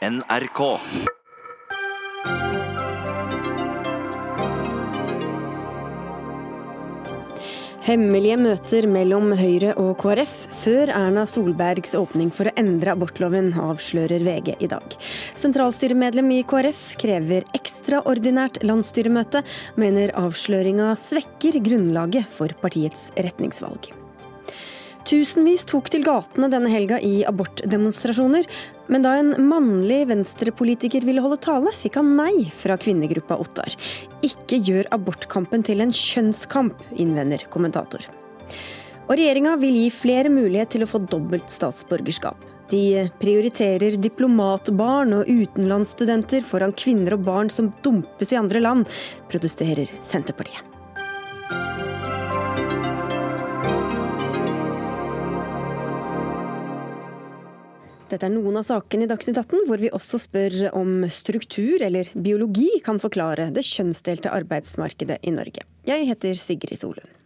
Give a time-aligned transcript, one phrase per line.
[0.00, 0.60] NRK.
[7.84, 10.32] Hemmelige møter mellom Høyre og KrF
[10.62, 14.96] før Erna Solbergs åpning for å endre abortloven, avslører VG i dag.
[15.36, 19.44] Sentralstyremedlem i KrF krever ekstraordinært landsstyremøte,
[19.76, 23.92] mener avsløringa svekker grunnlaget for partiets retningsvalg.
[25.10, 28.44] Tusenvis tok til gatene denne helga i abortdemonstrasjoner,
[28.94, 33.74] men da en mannlig venstrepolitiker ville holde tale, fikk han nei fra kvinnegruppa Ottar.
[34.22, 38.06] Ikke gjør abortkampen til en kjønnskamp, innvender kommentator.
[39.08, 42.46] Og regjeringa vil gi flere mulighet til å få dobbelt statsborgerskap.
[42.70, 48.86] De prioriterer diplomatbarn og utenlandsstudenter foran kvinner og barn som dumpes i andre land,
[49.26, 50.69] protesterer Senterpartiet.
[58.10, 62.10] Dette er noen av sakene i Dagsnytt 18 hvor vi også spør om struktur eller
[62.18, 65.62] biologi kan forklare det kjønnsdelte arbeidsmarkedet i Norge.
[65.86, 67.20] Jeg heter Sigrid Solund.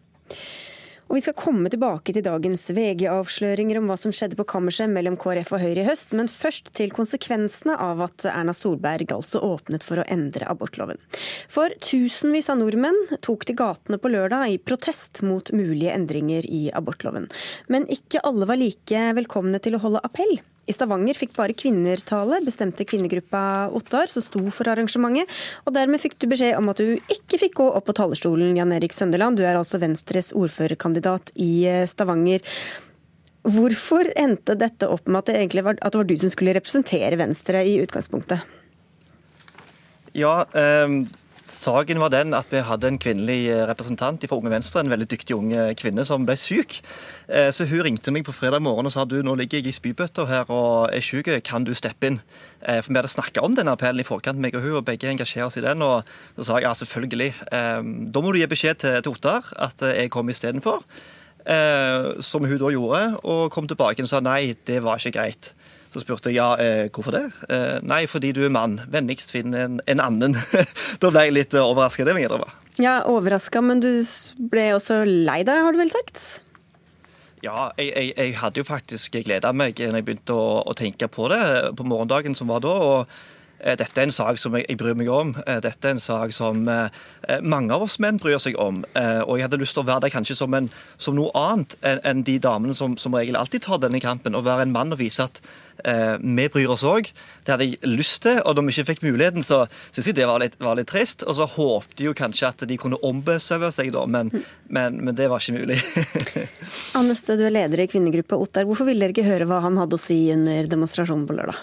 [1.08, 5.18] Og Vi skal komme tilbake til dagens VG-avsløringer om hva som skjedde på kammerset mellom
[5.20, 9.84] KrF og Høyre i høst, men først til konsekvensene av at Erna Solberg altså åpnet
[9.86, 11.00] for å endre abortloven.
[11.52, 16.66] For tusenvis av nordmenn tok til gatene på lørdag i protest mot mulige endringer i
[16.74, 17.28] abortloven.
[17.68, 20.38] Men ikke alle var like velkomne til å holde appell.
[20.64, 25.30] I Stavanger fikk bare kvinner tale, bestemte kvinnegruppa Ottar, som sto for arrangementet.
[25.68, 28.72] Og dermed fikk du beskjed om at du ikke fikk gå opp på talerstolen, Jan
[28.72, 29.36] Erik Søndeland.
[29.36, 32.44] Du er altså Venstres ordførerkandidat i eh, Stavanger.
[33.44, 37.20] Hvorfor endte dette opp med at det var, at det var du som skulle representere
[37.20, 38.40] Venstre i utgangspunktet?
[40.16, 40.96] Ja, eh,
[41.44, 45.06] Saken var den at vi hadde en kvinnelig eh, representant fra Unge Venstre, en veldig
[45.12, 46.78] dyktig ung kvinne som ble syk.
[47.28, 49.74] Eh, så hun ringte meg på fredag morgen og sa du, nå ligger jeg i
[49.76, 52.16] spybøtta her og er syk, kan du steppe inn?
[52.64, 55.10] Eh, for vi hadde snakka om denne appellen i forkant, meg og hun, og begge
[55.12, 55.84] engasjerer oss i den.
[55.84, 57.30] Og så sa jeg ja, selvfølgelig.
[58.14, 60.80] Da må du gi beskjed til, til Ottar at jeg kom istedenfor.
[62.24, 65.52] Som hun da gjorde, og kom tilbake og sa nei, det var ikke greit.
[65.94, 67.24] Så spurte jeg ja, eh, hvorfor det?
[67.46, 68.80] Eh, nei, fordi du er mann.
[68.90, 70.34] Vennligst finn en, en annen.
[71.02, 72.50] da ble jeg litt overraska, det må jeg innrømme.
[72.82, 73.92] Ja, overraska, men du
[74.50, 76.24] ble også lei deg, har du vel sagt?
[77.44, 81.06] Ja, jeg, jeg, jeg hadde jo faktisk gleda meg når jeg begynte å, å, tenke
[81.12, 81.44] på det
[81.78, 82.74] på morgendagen som var da.
[82.74, 83.14] og
[83.64, 85.32] Eh, dette er en sak som jeg, bryr meg om.
[85.46, 86.88] Eh, dette er en sak som eh,
[87.40, 88.82] mange av oss menn bryr seg om.
[88.94, 90.68] Og jeg hadde lyst til å være der kanskje som, en,
[91.00, 94.36] som noe annet enn de damene som som regel alltid tar denne kampen.
[94.36, 97.08] Å være en mann og vise at eh, vi bryr oss òg.
[97.44, 100.28] Det hadde jeg lyst til, og da vi ikke fikk muligheten, så syntes jeg det
[100.30, 101.26] var litt, var litt, trist.
[101.28, 104.32] Og så håpte jeg jo kanskje at de kunne ombesøve seg, da, men,
[104.68, 105.78] men, men, det var ikke mulig.
[106.98, 108.68] Anne Stø, du er leder i kvinnegruppa Ottar.
[108.68, 111.62] Hvorfor ville dere ikke høre hva han hadde å si under demonstrasjonen på lørdag?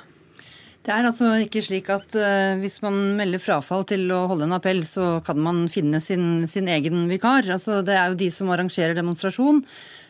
[0.81, 4.55] Det er altså ikke slik at uh, hvis man melder frafall til å holde en
[4.57, 7.45] appell, så kan man finne sin, sin egen vikar.
[7.53, 9.61] Altså, det er jo de som arrangerer demonstrasjon,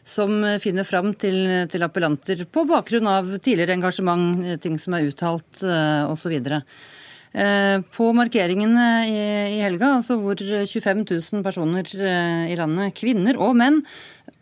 [0.04, 5.08] som finner fram til, til appellanter på bakgrunn av tidligere engasjement, eh, ting som er
[5.12, 6.42] uttalt uh, osv.
[7.96, 11.88] På markeringene i, helga, altså hvor 25 000 personer
[12.52, 13.78] i landet, kvinner og menn,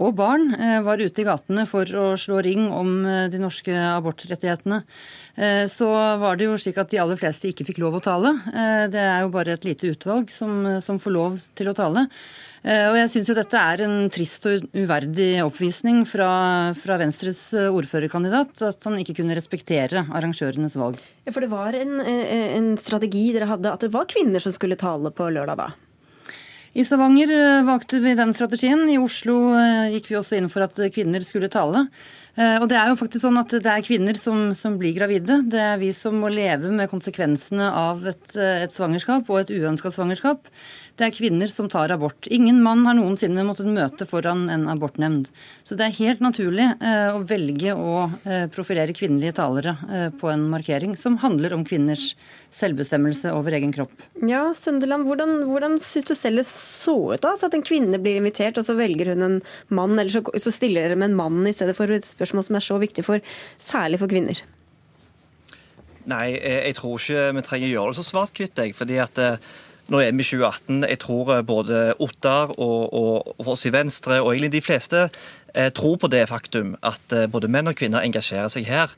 [0.01, 0.47] og barn
[0.81, 4.81] var ute i gatene for å slå ring om de norske abortrettighetene.
[5.39, 5.87] Eh, så
[6.19, 8.33] var det jo slik at de aller fleste ikke fikk lov å tale.
[8.51, 12.07] Eh, det er jo bare et lite utvalg som, som får lov til å tale.
[12.63, 16.29] Eh, og jeg syns jo dette er en trist og uverdig oppvisning fra,
[16.77, 20.99] fra, Venstres ordførerkandidat, at han ikke kunne respektere arrangørenes valg.
[21.25, 24.79] Ja, For det var en, en strategi dere hadde, at det var kvinner som skulle
[24.79, 25.69] tale på lørdag da?
[26.77, 27.31] I Stavanger
[27.65, 28.83] valgte vi den strategien.
[28.93, 29.39] I Oslo
[29.89, 31.87] gikk vi også inn for at kvinner skulle tale.
[32.39, 35.41] Eh, og det er jo faktisk sånn at det er kvinner som, som blir gravide.
[35.51, 39.51] Det er vi som må leve med konsekvensene av et, eh, et svangerskap og et
[39.51, 40.47] uønska svangerskap.
[40.99, 42.27] Det er kvinner som tar abort.
[42.27, 45.29] Ingen mann har noensinne måttet møte foran en abortnemnd.
[45.63, 50.27] Så det er helt naturlig eh, å velge å eh, profilere kvinnelige talere eh, på
[50.27, 52.09] en markering som handler om kvinners
[52.51, 53.93] selvbestemmelse over egen kropp.
[54.27, 57.23] Ja, Sønderland, Hvordan, hvordan syns du selv det så ut?
[57.23, 57.31] da?
[57.39, 59.39] Så at en kvinne blir invitert, og så velger hun en
[59.71, 62.59] mann, eller så, så stiller dere med en mann i stedet for et spørsmål som
[62.59, 63.23] er så viktig for,
[63.55, 64.43] særlig for kvinner?
[66.09, 68.63] Nei, jeg, tror ikke vi trenger å gjøre det så svart-hvitt.
[68.75, 69.25] fordi at
[69.89, 70.83] nå er vi i 2018.
[70.89, 75.05] Jeg tror eh, både Ottar og, og, og oss i Venstre, og egentlig de fleste,
[75.53, 78.93] eh, tror på det faktum at eh, både menn og kvinner engasjerer seg her.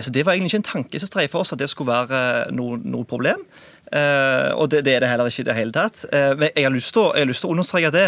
[0.00, 2.80] Så Det var egentlig ikke en tanke som streifa oss at det skulle være noe,
[2.82, 3.44] noe problem.
[3.92, 6.06] Og det, det, er det heller ikke i det hele tatt.
[6.08, 8.06] Jeg har lyst til, å understreke det.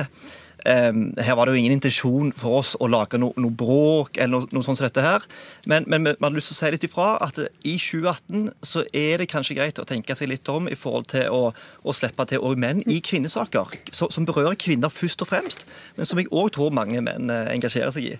[0.64, 4.32] Um, her var det jo ingen intensjon for oss å lage noe, noe bråk eller
[4.32, 5.26] noe, noe sånt som dette her.
[5.68, 9.20] Men, men, vi hadde lyst til å si litt ifra at i 2018 så er
[9.20, 11.50] det kanskje greit å tenke seg litt om i forhold til å,
[11.84, 15.66] å slippe til òg menn i kvinnesaker, som berører kvinner først og fremst,
[15.98, 18.16] men som jeg òg tror mange menn eh, engasjerer seg i.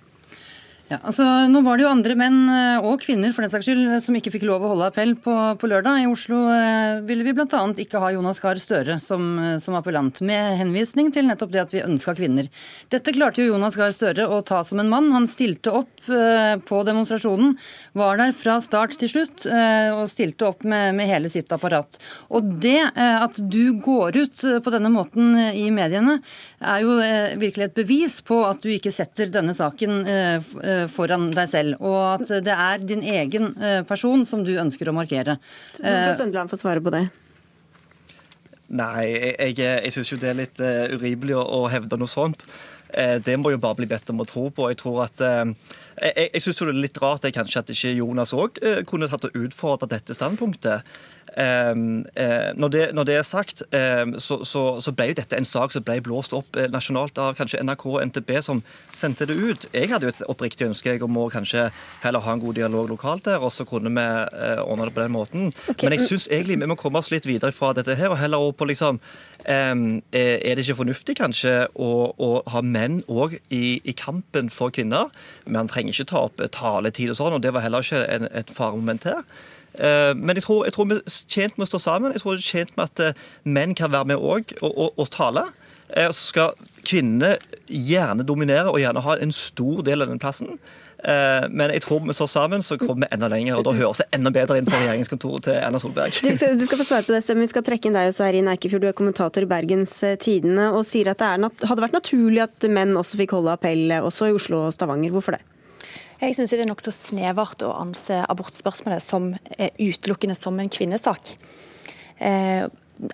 [0.91, 3.87] Ja, altså, nå var det jo andre menn eh, og kvinner for den saks skyld,
[4.05, 6.03] som ikke fikk lov å holde appell på, på lørdag.
[6.03, 7.61] I Oslo eh, ville vi bl.a.
[7.81, 11.73] ikke ha Jonas Gahr Støre som, eh, som, appellant, med henvisning til nettopp det at
[11.73, 12.51] vi ønska kvinner.
[12.93, 15.09] Dette klarte jo Jonas Gahr Støre å ta som en mann.
[15.17, 17.57] Han stilte opp eh, på demonstrasjonen,
[17.97, 21.97] var der fra start til slutt eh, og stilte opp med, med, hele sitt apparat.
[22.29, 26.21] Og det eh, at du går ut på denne måten i mediene,
[26.65, 27.01] er jo
[27.41, 31.81] virkelig et bevis på at du ikke setter denne saken eh, Eh, foran deg selv,
[31.83, 35.39] og at det er din egen eh, person som du ønsker å markere.
[35.73, 37.07] Så du får Søndeland får svare på det.
[38.75, 40.61] Nei, jeg, jeg, syns jo det er litt
[40.97, 42.47] urimelig å, å, hevde noe sånt.
[42.95, 44.67] Det må jo bare bli bedt om å tro på.
[44.71, 45.23] Jeg tror at
[46.01, 49.29] Jeg, jeg syns det er litt rart det kanskje at ikke Jonas òg kunne tatt
[49.29, 50.83] og utfordra dette standpunktet.
[51.37, 53.63] Um, uh, når det, når det, er sagt,
[54.03, 57.19] um, så, så, så, ble jo dette en sak som ble blåst opp eh, nasjonalt
[57.19, 58.61] av kanskje NRK og NTB, som
[58.95, 59.67] sendte det ut.
[59.75, 61.67] Jeg hadde jo et oppriktig ønske om å kanskje
[62.05, 65.03] heller ha en god dialog lokalt der, og så kunne vi eh, ordne det på
[65.03, 65.51] den måten.
[65.73, 65.89] Okay.
[65.89, 68.45] Men jeg syns egentlig vi må komme oss litt videre fra dette her, og heller
[68.45, 73.81] over på liksom um, Er det ikke fornuftig kanskje å, å ha menn òg i,
[73.83, 75.11] i, kampen for kvinner?
[75.49, 78.29] Men han trenger ikke ta opp taletid og sånn, og det var heller ikke en,
[78.33, 79.23] et faremoment her.
[79.79, 82.15] Eh, men jeg tror, jeg tror, vi er tjent med å stå sammen.
[82.15, 84.95] Jeg tror vi er tjent med at eh, menn kan være med òg og, og,
[84.95, 85.49] og, tale.
[85.91, 87.35] Eh, så skal kvinnene
[87.67, 90.59] gjerne dominere og gjerne ha en stor del av den plassen.
[91.05, 93.59] Men jeg tror vi står sammen, så kommer vi enda lenger.
[93.59, 96.17] Og da høres det enda bedre inn på regjeringskontoret til Erna Solberg.
[96.17, 97.43] Du skal, du skal få svare på det, Søm.
[97.45, 98.87] Vi skal trekke inn deg også i Eikefjord.
[98.87, 102.97] Du er kommentator i Bergens Tidende og sier at det hadde vært naturlig at menn
[102.97, 105.13] også fikk holde appell, også i Oslo og Stavanger.
[105.13, 105.45] Hvorfor det?
[106.21, 111.35] Jeg syns det er nokså snevert å anse abortspørsmålet som eh, utelukkende som en kvinnesak.
[112.23, 112.67] Eh,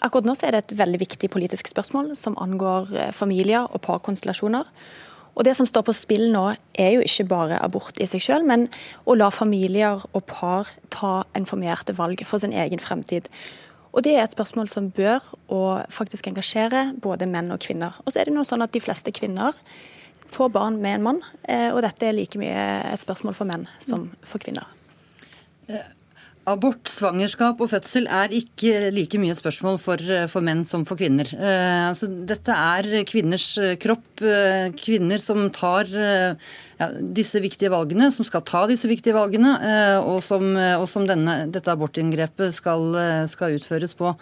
[0.04, 4.68] akkurat nå er det et veldig viktig politisk spørsmål som angår eh, familier og parkonstellasjoner.
[5.38, 6.42] Og Det som står på spill nå,
[6.74, 8.66] er jo ikke bare abort i seg selv, men
[9.08, 13.30] å la familier og par ta informerte valg for sin egen fremtid.
[13.94, 17.96] Og Det er et spørsmål som bør og faktisk engasjere både menn og kvinner.
[18.04, 19.56] Og så er det noe sånn at De fleste kvinner
[20.30, 21.22] få barn med en mann.
[21.48, 24.68] Eh, og dette er like mye et spørsmål for menn som for kvinner.
[25.70, 25.88] Eh,
[26.50, 31.00] abort, svangerskap og fødsel er ikke like mye et spørsmål for, for menn som for
[31.00, 31.28] kvinner.
[31.36, 34.24] Eh, altså, dette er kvinners kropp.
[34.24, 36.88] Eh, kvinner som tar eh, ja,
[37.18, 41.42] disse viktige valgene, som skal ta disse viktige valgene, eh, og som, og som denne,
[41.52, 42.88] dette abortinngrepet skal,
[43.30, 44.14] skal utføres på.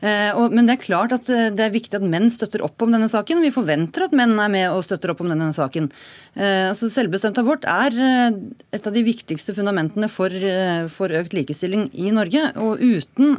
[0.00, 2.92] Eh, men det er klart at eh, det er viktig at menn støtter opp om
[2.94, 3.42] denne saken.
[3.44, 5.90] Vi forventer at menn er med og støtter opp om denne saken.
[6.34, 7.96] Eh, altså selvbestemt abort er
[8.72, 10.32] et av de viktigste fundamentene for,
[10.92, 12.46] for økt likestilling i Norge.
[12.62, 13.36] Og uten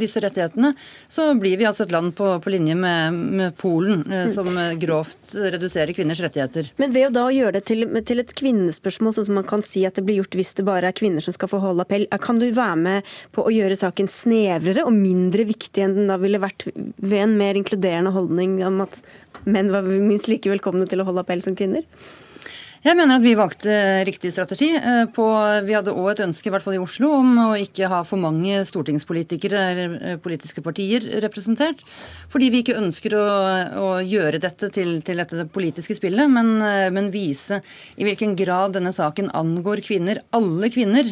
[0.00, 0.72] disse rettighetene
[1.10, 4.46] så blir vi altså et land på, på linje med, med, Polen, som
[4.78, 6.70] grovt reduserer kvinners rettigheter.
[6.78, 9.82] Men ved å da gjøre det til, til, et kvinnespørsmål, sånn som man kan si
[9.88, 12.38] at det blir gjort hvis det bare er kvinner som skal få holde appell, kan
[12.38, 16.40] du være med på å gjøre saken snevrere og mindre viktig enn den da ville
[16.42, 19.00] vært ved en mer inkluderende holdning om at
[19.48, 21.84] menn var minst like velkomne til å holde appell som kvinner?
[22.84, 23.72] Jeg mener at vi valgte
[24.06, 24.68] riktig strategi.
[24.76, 25.24] Eh, på,
[25.66, 28.22] vi hadde òg et ønske, i hvert fall i Oslo, om å ikke ha for
[28.22, 31.82] mange stortingspolitikere eller eh, politiske partier representert.
[32.30, 33.24] Fordi vi ikke ønsker å,
[33.82, 37.62] å gjøre dette til, til, dette politiske spillet, men, eh, men, vise
[37.96, 41.08] i hvilken grad denne saken angår kvinner, alle kvinner,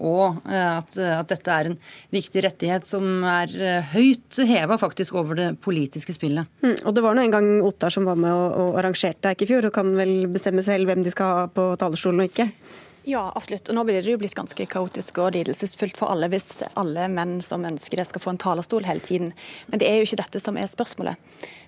[0.00, 1.74] og at, at dette er en
[2.14, 3.52] viktig rettighet som er
[3.92, 6.48] høyt heva faktisk over det politiske spillet.
[6.64, 9.68] Mm, og det var nå en gang Ottar som var med og, og arrangerte fjor,
[9.68, 12.50] og kan vel bestemme selv hvem de skal ha på talerstolen og ikke?
[13.08, 13.70] Ja, absolutt.
[13.70, 17.38] Og nå blir det jo blitt ganske kaotisk og lidelsesfullt for alle hvis alle menn
[17.44, 19.30] som ønsker det, skal få en talerstol hele tiden.
[19.70, 21.16] Men det er jo ikke dette som er spørsmålet.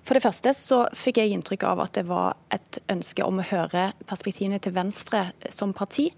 [0.05, 3.47] For det første så fikk jeg inntrykk av at det var et ønske om å
[3.49, 6.11] høre perspektivene til Venstre som parti.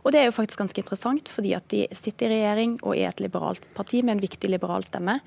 [0.00, 3.10] Og det er jo faktisk ganske interessant, fordi at de sitter i regjering og er
[3.10, 5.18] et liberalt parti med en viktig liberal stemme.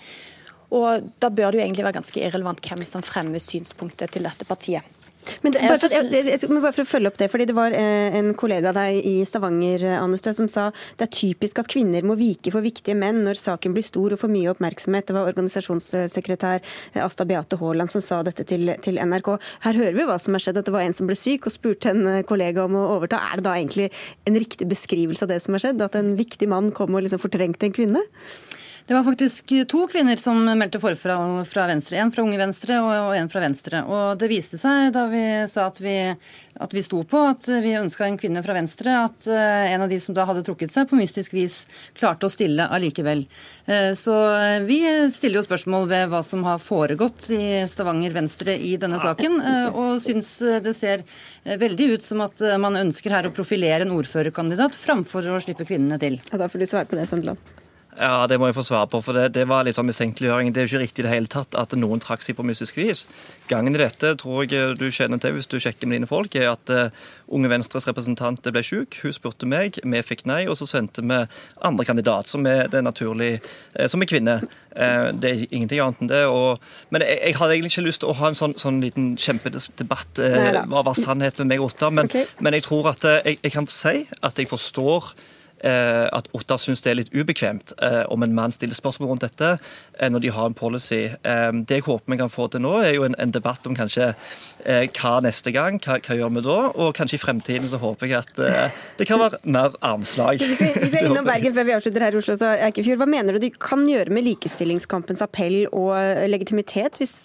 [0.73, 4.49] Og da bør det jo egentlig være ganske irrelevant hvem som fremmer synspunktet til dette
[4.49, 5.02] partiet.
[5.43, 8.15] Men bare, for, jeg, jeg, bare for å følge opp det, fordi det var eh,
[8.19, 12.15] En kollega av deg i Stavanger Annestø, som sa det er typisk at kvinner må
[12.19, 15.07] vike for viktige menn når saken blir stor og får mye oppmerksomhet.
[15.09, 19.33] Det var organisasjonssekretær eh, Asta Beate Haaland som sa dette til, til, NRK.
[19.67, 21.55] Her hører vi hva som har skjedd, at det var en som ble syk og
[21.55, 23.21] spurte en eh, kollega om å overta.
[23.29, 23.89] Er det da egentlig
[24.29, 25.83] en riktig beskrivelse av det som har skjedd?
[25.85, 28.03] At en viktig mann kom og liksom fortrengte en kvinne?
[28.87, 32.01] Det var faktisk to kvinner som meldte forfall fra Venstre.
[32.03, 33.79] En fra Unge Venstre og en fra Venstre.
[33.87, 35.95] Og det viste seg da vi sa at vi,
[36.59, 39.93] at vi sto på at vi ønska en kvinne fra Venstre, at eh, en av
[39.93, 41.61] de som da hadde trukket seg, på mystisk vis
[41.95, 43.23] klarte å stille allikevel.
[43.71, 44.19] Eh, så
[44.67, 44.81] vi
[45.15, 49.65] stiller jo spørsmål ved hva som har foregått i Stavanger Venstre i denne saken, eh,
[49.71, 50.35] og syns
[50.67, 51.07] det ser
[51.47, 56.03] veldig ut som at man ønsker her å profilere en ordførerkandidat framfor å slippe kvinnene
[56.03, 56.19] til.
[56.33, 57.62] Ja, da får du svare på det, Søndeland.
[57.97, 59.01] Ja, Det må jeg få svar på.
[59.01, 60.51] for Det, det var litt sånn mistenkeliggjøring.
[60.53, 62.77] Det er jo ikke riktig i det hele tatt at noen trakk seg på mystisk
[62.77, 63.07] vis.
[63.49, 66.53] Gangen i dette tror jeg du kjenner til hvis du sjekker med dine folk, er
[66.53, 66.89] at uh,
[67.33, 68.97] Unge Venstres representant ble syk.
[69.03, 71.19] Hun spurte meg, vi fikk nei, og så sendte vi
[71.61, 73.37] andre kandidat, som er det naturlig,
[73.77, 74.39] uh, som er kvinne.
[74.73, 76.23] Uh, det er ingenting annet enn det.
[76.31, 79.13] Og, men jeg, jeg, hadde egentlig ikke lyst til å ha en sånn, sånn liten
[79.19, 80.23] kjempedebatt
[80.69, 82.25] hva var sannhet med meg og Otta, men, okay.
[82.43, 85.32] men jeg tror at jeg, jeg kan si at jeg forstår Eh,
[85.63, 89.53] at Ottar syns det er litt ubekvemt eh, om en mann stiller spørsmål rundt dette
[89.55, 91.03] eh, når de har en policy.
[91.23, 94.13] Det jeg håper vi kan få til nå, er jo en, en debatt om kanskje
[94.63, 96.57] hva neste gang, hva, hva, gjør vi da?
[96.79, 100.39] Og kanskje i fremtiden så håper jeg at det kan være mer armslag.
[100.39, 103.01] Hvis vi, hvis vi er innom Bergen før vi avslutter her i Oslo, så Eikefjord,
[103.01, 105.91] hva mener du de kan gjøre med likestillingskampens appell og
[106.31, 107.15] legitimitet, hvis,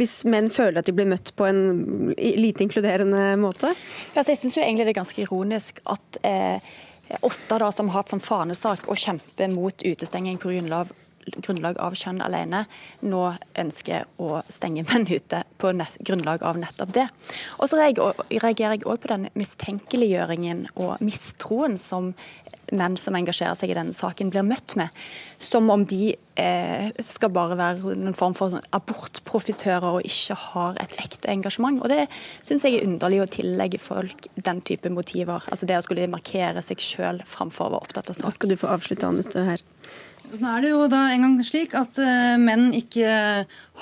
[0.00, 3.74] hvis menn føler at de blir møtt på en lite inkluderende måte?
[4.14, 6.72] Altså, jeg syns egentlig det er ganske ironisk at eh,
[7.20, 10.90] åtte da, som har hatt som fanesak å kjempe mot utestenging på grunnlag,
[11.36, 12.64] grunnlag av kjønn alene,
[13.04, 13.22] nå
[13.60, 17.06] ønsker å stenge menn ute på nett, grunnlag av nettopp det.
[17.58, 22.14] Og så reagerer jeg òg på den mistenkeliggjøringen og mistroen som
[22.76, 24.94] menn som engasjerer seg i denne saken, blir møtt med.
[25.40, 30.96] Som om de eh, skal bare være noen form for abortprofitører og ikke har et
[31.02, 31.80] ekte engasjement.
[31.82, 32.06] Og Det
[32.42, 35.44] syns jeg er underlig å tillegge folk den type motiver.
[35.50, 38.28] Altså Det å skulle markere seg sjøl framfor å være opptatt av sak.
[38.28, 39.64] Da skal du få avslutte, Anne Stø her.
[40.30, 43.14] Nå er det jo da en gang slik at uh, menn ikke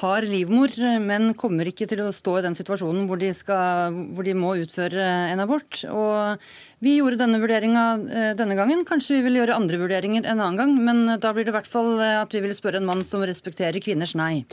[0.01, 0.73] har livmor.
[1.05, 4.55] Menn kommer ikke til å stå i den situasjonen hvor de, skal, hvor de må
[4.63, 5.83] utføre en abort.
[5.93, 6.41] Og
[6.85, 8.87] vi gjorde denne vurderinga uh, denne gangen.
[8.89, 10.75] Kanskje vi vil gjøre andre vurderinger en annen gang.
[10.89, 13.85] Men da blir det i hvert fall at vi vil spørre en mann som respekterer
[13.85, 14.47] kvinners nei.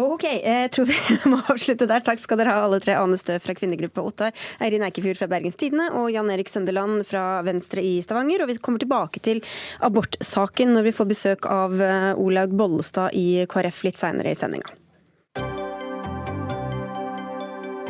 [0.00, 0.96] Ok, jeg tror vi
[1.30, 2.02] må avslutte der.
[2.04, 2.96] Takk skal dere ha alle tre.
[2.98, 7.42] Ane Stø fra kvinnegruppa Ottar, Eirin Eikefjord fra Bergens Tidende og Jan Erik Søndeland fra
[7.46, 8.42] Venstre i Stavanger.
[8.42, 9.42] Og vi kommer tilbake til
[9.86, 14.74] abortsaken når vi får besøk av eh, Olaug Bollestad i KrF litt seinere i sendinga.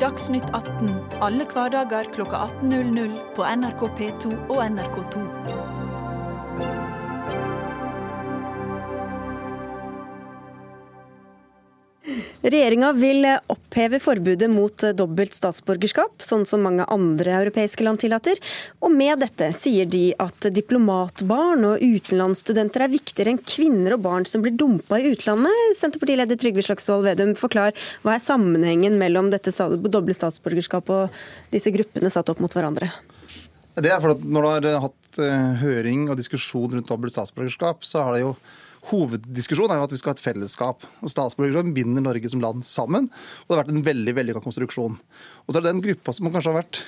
[0.03, 0.91] Dagsnytt 18
[1.25, 5.64] alle hverdager klokka 18.00 på NRK P2 og NRK2.
[12.45, 18.37] Regjeringa vil oppheve forbudet mot dobbelt statsborgerskap, sånn som mange andre europeiske land tillater.
[18.85, 24.29] Og med dette sier de at diplomatbarn og utenlandsstudenter er viktigere enn kvinner og barn
[24.29, 25.79] som blir dumpa i utlandet.
[25.81, 27.73] Senterpartileder Trygve Slagsvold Vedum, forklar
[28.05, 29.55] hva er sammenhengen mellom dette
[29.89, 32.91] doble statsborgerskap og disse gruppene satt opp mot hverandre?
[33.75, 37.83] Det er for at Når du har hatt eh, høring og diskusjon rundt dobbelt statsborgerskap,
[37.83, 38.35] så har det jo
[38.91, 40.85] hoveddiskusjon er jo at vi skal ha et fellesskap.
[41.01, 43.09] og Statsborgerloven binder Norge som land sammen.
[43.09, 44.99] og Det har vært en veldig vellykka konstruksjon.
[44.99, 46.83] Og så er det den gruppa som kanskje har vært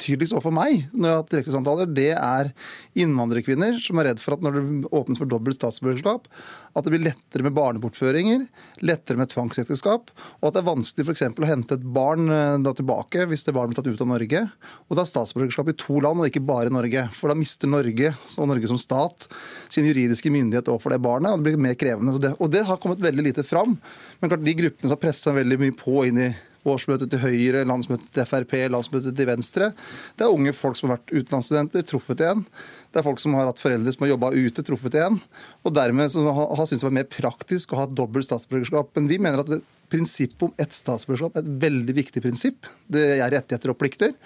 [0.00, 2.50] tydeligst overfor meg, når jeg har hatt direktesamtaler, det er
[2.98, 4.64] innvandrerkvinner som er redd for at når det
[4.96, 6.28] åpnes for dobbelt statsborgerskap,
[6.70, 8.44] at det blir lettere med barnebortføringer,
[8.86, 11.24] lettere med tvangsekteskap, og at det er vanskelig f.eks.
[11.30, 14.44] å hente et barn eh, da, tilbake hvis det barnet blir tatt ut av Norge,
[14.88, 17.06] og da statsborgerskap i to land, og ikke bare Norge.
[17.16, 19.28] For da mister Norge, og Norge som stat,
[19.72, 22.18] sin juridiske myndighet overfor det barnet, og det blir mer krevende.
[22.22, 23.76] Det, og det har kommet veldig lite fram.
[24.20, 26.30] Men klart, de gruppene som har pressa veldig mye på inn i
[26.68, 29.70] årsmøtet til Høyre, landsmøtet til Frp, landsmøtet til Venstre.
[30.18, 32.44] Det er unge folk som har vært utenlandsstudenter, truffet igjen.
[32.90, 35.18] Det er folk som har hatt foreldre som har jobba ute, truffet igjen.
[35.64, 38.92] Og dermed som har, syntes det var mer praktisk å ha dobbelt statsborgerskap.
[38.98, 39.52] Men vi mener at
[39.90, 42.68] prinsippet om ett statsborgerskap er et veldig viktig prinsipp.
[42.90, 44.16] Det er rettigheter og plikter.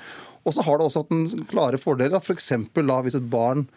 [0.45, 2.53] Og så har det også hatt en klare fordeler at f.eks.
[2.75, 3.69] For hvis et barn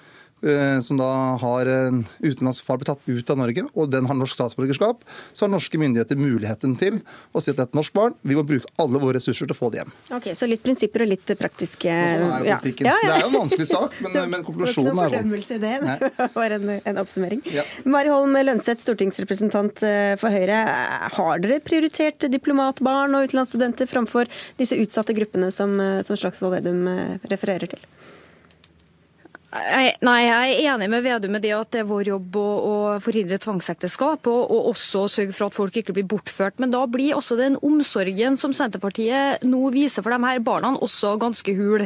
[0.85, 1.09] som da
[1.41, 5.01] har en utenlandsk far blitt tatt ut av Norge, og den har norsk statsborgerskap,
[5.33, 6.99] så har norske myndigheter muligheten til
[7.33, 8.13] å si at det er et norsk barn.
[8.21, 9.95] Vi må bruke alle våre ressurser til å få det hjem.
[10.17, 12.59] Ok, Så litt prinsipper og litt praktiske sånn er ja.
[12.61, 12.97] Ja, ja.
[13.01, 15.33] Det er jo en vanskelig sak, men, men konklusjonen er sånn.
[16.17, 17.41] Det var en, en oppsummering.
[17.89, 20.59] Mari Holm Lønseth, stortingsrepresentant eh, for Høyre.
[21.17, 24.29] Har dere prioritert diplomatbarn og utenlandsstudenter framfor
[24.59, 26.85] disse utsatte gruppene som, eh, som Slagsvold Vedum
[27.31, 27.81] refererer til?
[29.47, 29.93] Nei,
[30.25, 33.37] jeg er enig med Vedum med det at det er vår jobb å, å forhindre
[33.39, 36.57] tvangsekteskap, og, og, også sørge for at folk ikke blir bortført.
[36.59, 41.13] Men da blir også den omsorgen som Senterpartiet nå viser for de her barna, også
[41.21, 41.85] ganske hul.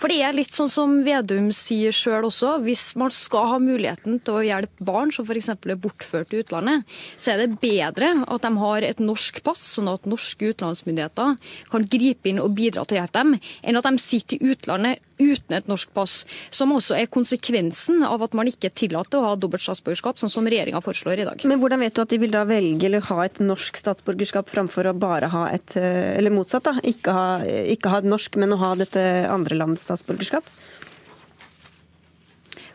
[0.00, 4.16] For det er litt sånn som Vedum sier sjøl også, hvis man skal ha muligheten
[4.24, 5.52] til å hjelpe barn som f.eks.
[5.52, 6.88] er bortført til utlandet,
[7.20, 11.36] så er det bedre at de har et norsk pass, sånn at norske utenlandsmyndigheter
[11.68, 15.08] kan gripe inn og bidra til å hjelpe dem, enn at de sitter i utlandet
[15.18, 19.36] uten et norsk pass, som også er konsekvensen av at man ikke tillater å ha
[19.36, 21.46] dobbelt statsborgerskap, sånn som regjeringa foreslår i dag.
[21.48, 24.90] Men hvordan vet du at de vil da velge eller ha et norsk statsborgerskap framfor
[24.90, 26.76] å bare ha et eh, Eller motsatt, da.
[26.86, 30.48] Ikke ha, ikke ha et norsk, men å ha dette andre landets statsborgerskap?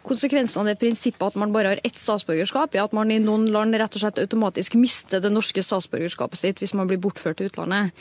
[0.07, 3.49] Konsekvensen av det prinsippet at man bare har ett statsborgerskap, er at man i noen
[3.51, 7.51] land rett og slett automatisk mister det norske statsborgerskapet sitt hvis man blir bortført til
[7.51, 7.91] utlandet.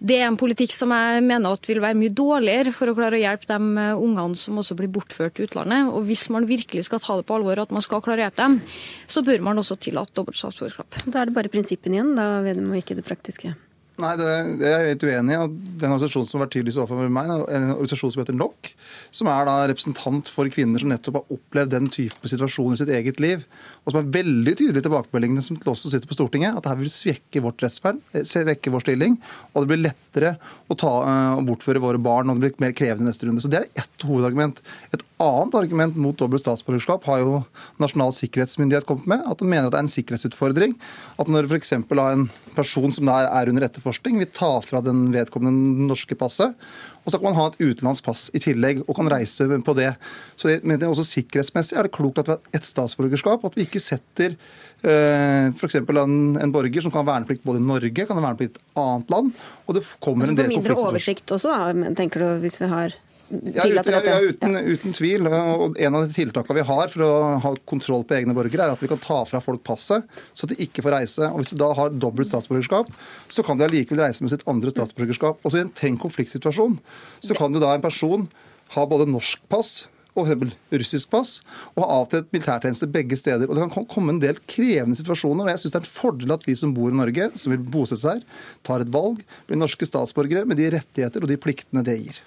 [0.00, 3.18] Det er en politikk som jeg mener at vil være mye dårligere for å klare
[3.18, 5.90] å hjelpe de eh, ungene som også blir bortført til utlandet.
[5.92, 8.40] Og hvis man virkelig skal ta det på alvor at man skal klare å hjelpe
[8.40, 8.60] dem,
[9.04, 11.02] så bør man også tillate dobbelt statsborgerskap.
[11.04, 13.52] Da er det bare prinsippene igjen, da, Vedum, og ikke det praktiske?
[14.00, 14.28] Nei, det,
[14.60, 15.40] det er jeg helt uenig i.
[15.80, 18.70] Den organisasjonen som har vært tydeligst overfor meg, en organisasjon som heter NOK,
[19.14, 22.92] som er da representant for kvinner som nettopp har opplevd den type situasjoner i sitt
[22.96, 23.44] eget liv.
[23.84, 26.80] Og som er veldig tydelig i tilbakemeldingene som til oss sitter på Stortinget, at dette
[26.80, 29.18] vil svekke vårt rettsvern, eh, svekke vår stilling,
[29.52, 32.76] og det blir lettere å, ta, eh, å bortføre våre barn, og det blir mer
[32.76, 33.44] krevende i neste runde.
[33.44, 34.64] Så det er ett hovedargument.
[34.94, 37.40] Et annet argument mot dobbelt statsborgerskap har jo
[37.82, 39.24] Nasjonal sikkerhetsmyndighet kommet med.
[39.28, 40.76] At de mener at det er en sikkerhetsutfordring.
[41.20, 41.74] At når f.eks.
[41.76, 46.56] en person som der er under etterforskning, vil ta fra den vedkommende norske passet,
[47.00, 49.92] og så kan man ha et utenlandsk pass i tillegg og kan reise på det.
[50.40, 53.64] Så jeg er også Sikkerhetsmessig er det klokt at vi har ett statsborgerskap, at vi
[53.64, 55.80] ikke setter uh, f.eks.
[55.80, 58.82] En, en borger som kan ha verneplikt både i Norge, kan ha verneplikt i et
[58.84, 59.32] annet land.
[59.66, 61.56] og det kommer en del For mindre oversikt også,
[61.98, 62.96] tenker du, hvis vi har
[63.30, 65.28] ja, uten, ja, uten, uten, tvil.
[65.28, 67.12] og En av de tiltakene vi har for å
[67.44, 70.54] ha kontroll på egne borgere, er at vi kan ta fra folk passet, så at
[70.54, 71.30] de ikke får reise.
[71.30, 72.90] Og Hvis de da har dobbelt statsborgerskap,
[73.30, 75.40] så kan de allikevel reise med sitt andre statsborgerskap.
[75.44, 76.78] Også i en tenkt konfliktsituasjon
[77.20, 78.28] så kan jo da en person
[78.74, 80.26] ha både norsk pass og
[80.74, 81.36] russisk pass,
[81.74, 83.48] og ha avtalt militærtjeneste begge steder.
[83.48, 85.44] Og Det kan komme en del krevende situasjoner.
[85.44, 87.62] og Jeg syns det er en fordel at vi som bor i Norge, som vil
[87.62, 88.24] bosette seg her,
[88.62, 92.20] tar et valg, blir norske statsborgere med de rettigheter og de pliktene det gir.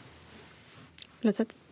[1.24, 1.62] Lázate.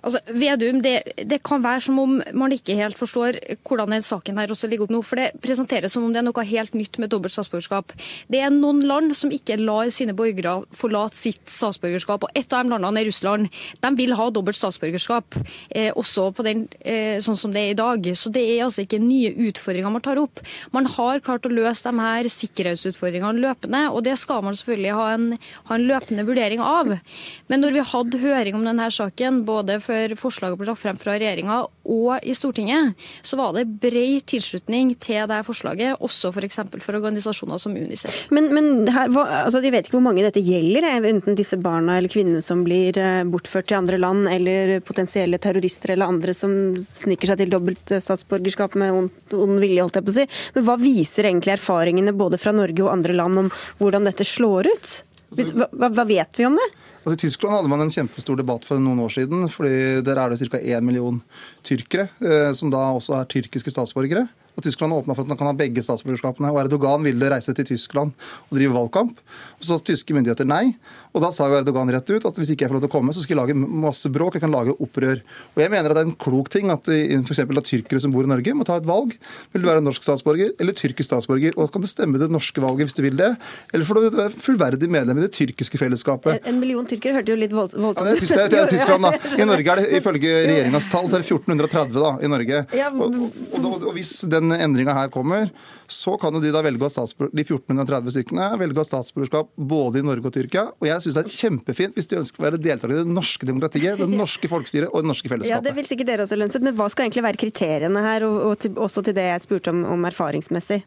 [0.00, 0.94] Altså, Vedum, det,
[1.28, 4.86] det, kan være som om man ikke helt forstår hvordan den saken her også ligger
[4.86, 5.02] opp nå.
[5.04, 7.92] For det presenteres som om det er noe helt nytt med dobbelt statsborgerskap.
[8.32, 12.24] Det er noen land som ikke lar sine borgere forlate sitt statsborgerskap.
[12.24, 13.50] og Et av de landene er Russland.
[13.80, 15.36] De vil ha dobbelt statsborgerskap,
[15.70, 18.10] eh, også på den, eh, sånn som det er i dag.
[18.16, 20.40] Så det er altså ikke nye utfordringer man tar opp.
[20.72, 25.06] Man har klart å løse de her sikkerhetsutfordringene løpende, og det skal man selvfølgelig ha
[25.14, 27.00] en, ha en løpende vurdering av.
[27.48, 30.98] Men når vi hadde høring om denne saken, både for før forslaget ble lagt frem
[31.00, 32.94] fra regjeringa og i Stortinget,
[33.26, 36.60] så var det bred tilslutning til det forslaget, også f.eks.
[36.70, 38.26] For, for organisasjoner som Unicef.
[38.34, 42.12] Men, men her, altså, de vet ikke hvor mange dette gjelder, enten disse barna eller
[42.12, 47.32] kvinnene som blir eh, bortført til andre land, eller potensielle terrorister eller andre som sniker
[47.32, 50.26] seg til dobbelt statsborgerskap med ond vilje, holdt jeg på å si.
[50.56, 54.70] Men hva viser egentlig erfaringene både fra Norge og andre land om hvordan dette slår
[54.70, 54.92] ut?
[55.30, 56.70] Hva, hva vet vi om det?
[57.00, 59.48] Altså, I Tyskland hadde man en kjempestor debatt for noen år siden.
[59.48, 60.58] fordi Der er det ca.
[60.58, 61.22] 1 million
[61.64, 64.28] tyrkere, eh, som da også er tyrkiske statsborgere.
[64.56, 66.50] Og Tyskland åpna for at man kan ha begge statsborgerskapene.
[66.50, 68.12] og Erdogan ville reise til Tyskland
[68.50, 69.18] og drive valgkamp.
[69.60, 70.76] Og Så tyske myndigheter nei.
[71.14, 72.94] Og Da sa jo Erdogan rett ut at hvis ikke jeg får lov til å
[72.94, 74.36] komme, så skal jeg lage masse bråk.
[74.36, 75.22] Jeg kan lage opprør.
[75.56, 77.42] Og Jeg mener at det er en klok ting at f.eks.
[77.66, 79.16] tyrkere som bor i Norge, må ta et valg.
[79.52, 81.56] Vil du være norsk statsborger eller tyrkisk statsborger?
[81.58, 83.32] Og kan du stemme det norske valget hvis du vil det?
[83.74, 86.46] Eller får du være fullverdig medlem i det tyrkiske fellesskapet?
[86.48, 89.12] En million tyrkere hørte jo litt voldsomt ja, det, er, det er Tyskland, da.
[89.42, 92.62] I Norge er det ifølge regjeringas tall så er det 1430 da, i Norge.
[92.90, 93.18] Og,
[93.58, 95.50] og, og, hvis den endringa her kommer,
[95.90, 100.06] så kan jo de da velge de 1430 stykkene velge å ha statsborgerskap både i
[100.06, 100.66] Norge og Tyrkia.
[100.78, 103.48] Og jeg syns det er kjempefint hvis de ønsker å være deltakere i det norske
[103.48, 105.56] demokratiet, det norske folkestyret og det norske fellesskapet.
[105.56, 106.66] Ja, Det vil sikkert dere også, Lønseth.
[106.66, 109.74] Men hva skal egentlig være kriteriene her, og, og til, også til det jeg spurte
[109.74, 110.82] om, om erfaringsmessig?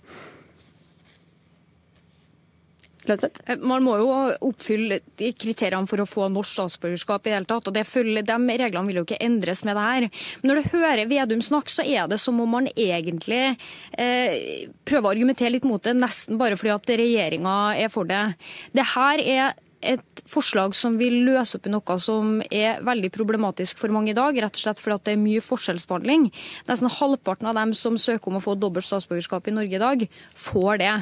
[3.10, 3.41] Lønseth?
[3.47, 4.10] Eh, man må jo
[4.47, 7.26] oppfylle kriteriene for å få norsk statsborgerskap.
[7.26, 9.84] i det hele tatt, og det følger, De reglene vil jo ikke endres med det
[9.84, 10.10] her.
[10.41, 13.58] Men når du hører Vedum snakke, så er det som om man egentlig
[13.97, 18.36] eh, prøver å argumentere litt mot det, nesten bare fordi at regjeringa er for det.
[18.73, 23.82] Det her er et forslag som vil løse opp i noe som er veldig problematisk
[23.82, 26.30] for mange i dag, rett og slett fordi det er mye forskjellsbehandling.
[26.69, 30.06] Nesten halvparten av dem som søker om å få dobbelt statsborgerskap i Norge i dag,
[30.39, 30.93] får det.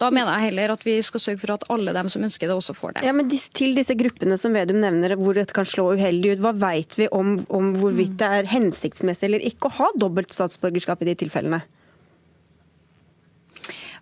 [0.00, 2.56] Da mener jeg heller at vi skal sørge for at alle dem som ønsker det,
[2.56, 3.04] også får det.
[3.06, 6.54] Ja, men Til disse gruppene som Vedum nevner, hvor dette kan slå uheldig ut, hva
[6.64, 11.12] vet vi om, om hvorvidt det er hensiktsmessig eller ikke å ha dobbelt statsborgerskap i
[11.12, 11.62] de tilfellene?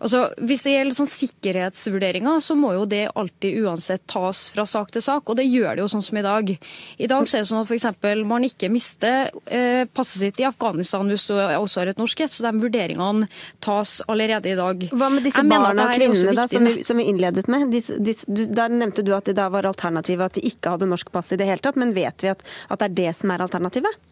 [0.02, 4.90] Altså, hvis det gjelder sånn sikkerhetsvurderinger, så må jo det alltid uansett tas fra sak
[4.94, 6.50] til sak, og det gjør det jo sånn som i dag.
[6.52, 8.26] I dag så er det sånn at f.eks.
[8.28, 12.34] man ikke mister eh, passet sitt i Afghanistan hvis du også har et norsk et,
[12.34, 13.30] så de vurderingene
[13.62, 14.86] tas allerede i dag.
[14.90, 17.68] Hva med disse barna og kvinnene da, som, som, vi innledet med?
[17.70, 20.90] Da disse, du, der nevnte du at det da var alternativet at de ikke hadde
[20.90, 23.34] norsk pass i det hele tatt, men vet vi at, at det er det som
[23.34, 24.02] er alternativet?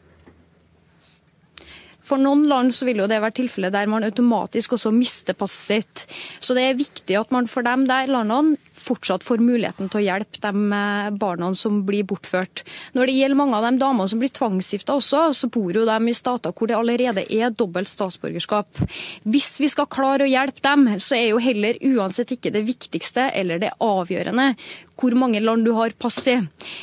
[2.11, 5.61] For noen land så vil jo det være tilfellet der man automatisk også mister passet
[5.71, 6.03] sitt.
[6.43, 10.05] Så det er viktig at man for dem der landene fortsatt får muligheten til å
[10.07, 12.65] hjelpe de eh, barna som blir bortført.
[12.97, 15.99] Når det gjelder mange av de damene som blir tvangsgifta også, så bor jo de
[16.09, 18.83] i stater hvor det allerede er dobbelt statsborgerskap.
[19.29, 23.29] Hvis vi skal klare å hjelpe dem, så er jo heller uansett ikke det viktigste
[23.37, 24.55] eller det avgjørende
[25.01, 26.37] hvor mange land du har pass i.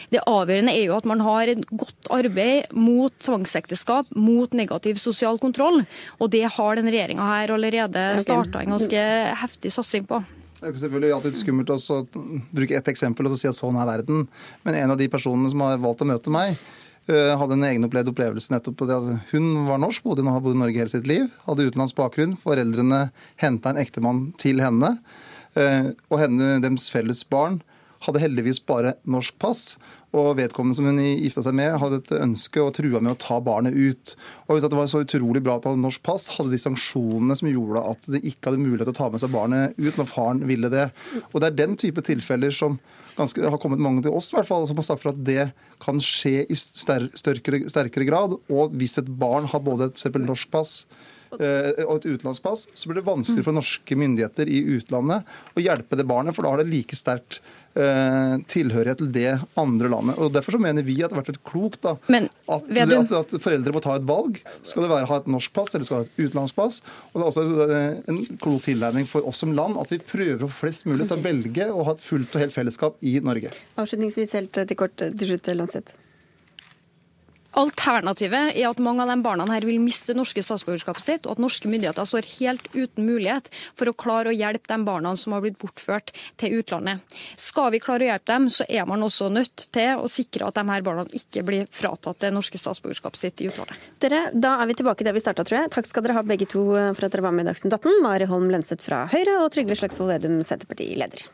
[0.10, 5.17] Det avgjørende er jo at man har et godt arbeid mot tvangsekteskap, mot negativ sosial
[5.42, 5.84] kontroll.
[6.20, 9.04] Og det har den regjeringa her allerede starta en ganske
[9.44, 10.22] heftig satsing på.
[10.58, 12.00] Det er selvfølgelig alltid skummelt å
[12.56, 14.26] bruke ett eksempel og si at sånn er verden.
[14.66, 16.58] Men en av de personene som har valgt å møte meg,
[17.08, 20.82] eh, hadde en egenopplevd opplevelse nettopp på det at hun var norsk, bodde i Norge
[20.82, 22.38] hele sitt liv, hadde utenlandsk bakgrunn.
[22.42, 24.98] Foreldrene henta en ektemann til henne.
[25.56, 27.62] Eh, og henne, deres felles barn
[28.06, 29.78] hadde heldigvis bare norsk pass.
[30.18, 33.40] Og vedkommende som hun gifta seg med, hadde et ønske og trua med å ta
[33.44, 34.16] barnet ut.
[34.48, 37.38] Og at Det var så utrolig bra at han hadde norsk pass, hadde de sanksjonene
[37.38, 40.10] som gjorde at de ikke hadde mulighet til å ta med seg barnet ut når
[40.10, 40.88] faren ville det.
[41.34, 42.80] Og Det er den type tilfeller som
[43.18, 45.50] ganske, har kommet mange til oss, i hvert fall, som har sagt for at det
[45.84, 48.38] kan skje i sterkere, sterkere grad.
[48.54, 50.74] Og hvis et barn har både et norsk pass
[51.40, 56.00] eh, og et utenlandspass, så blir det vanskeligere for norske myndigheter i utlandet å hjelpe
[56.00, 57.42] det barnet, for da har det like sterkt
[57.78, 60.18] tilhørighet til det andre landet.
[60.18, 63.14] Og Derfor så mener vi at det har vært litt klokt da, Men, at, at,
[63.20, 64.40] at, foreldre må ta et valg.
[64.66, 66.82] Skal det være ha et norsk pass eller skal det ha et utenlandspass?
[67.12, 70.46] Og Det er også eh, en klok tilnærming for oss som land at vi prøver
[70.46, 73.18] å få flest mulig til å velge å ha et fullt og helt fellesskap i
[73.24, 73.54] Norge.
[73.78, 76.07] Avslutningsvis helt til kort til slutt, Lanseth.
[77.58, 81.42] Alternativet er at mange av de barna her vil miste norske statsborgerskapet sitt, og at
[81.42, 85.42] norske myndigheter står helt uten mulighet for å klare å hjelpe de barna som har
[85.42, 87.02] blitt bortført til utlandet.
[87.40, 90.60] Skal vi klare å hjelpe dem, så er man også nødt til å sikre at
[90.60, 93.90] de her barna ikke blir fratatt det norske statsborgerskapet sitt i utlandet.
[94.06, 95.74] Dere, da er vi tilbake der vi starta, tror jeg.
[95.74, 98.04] Takk skal dere ha begge to for at dere var med i Dagsnytt 18.
[98.06, 101.26] Mari Holm Lønseth fra Høyre og Trygve Slagsvold Vedum, Senterparti-leder.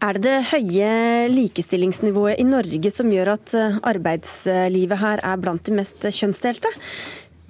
[0.00, 0.92] Er det det høye
[1.28, 6.70] likestillingsnivået i Norge som gjør at eh, arbeidslivet her er blant de mest kjønnsdelte?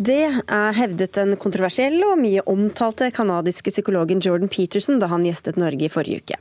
[0.01, 5.59] Det er hevdet den kontroversielle og mye omtalte canadiske psykologen Jordan Peterson da han gjestet
[5.61, 6.39] Norge i forrige uke.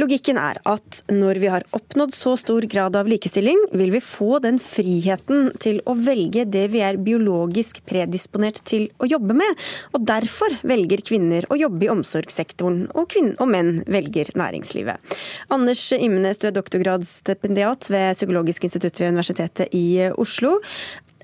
[0.00, 4.38] Logikken er at når vi har oppnådd så stor grad av likestilling, vil vi få
[4.44, 9.62] den friheten til å velge det vi er biologisk predisponert til å jobbe med.
[9.92, 15.16] Og derfor velger kvinner å jobbe i omsorgssektoren, og, og menn velger næringslivet.
[15.54, 20.56] Anders Imnes, du er doktorgradsstipendiat ved Psykologisk institutt ved Universitetet i Oslo.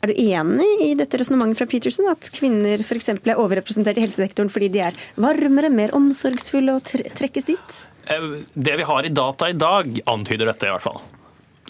[0.00, 3.10] Er du enig i dette resonnementet fra Peterson, at kvinner f.eks.
[3.12, 7.80] er overrepresentert i helsesektoren fordi de er varmere, mer omsorgsfulle og trekkes dit?
[8.08, 11.02] Eh, det vi har i data i dag, antyder dette i hvert fall.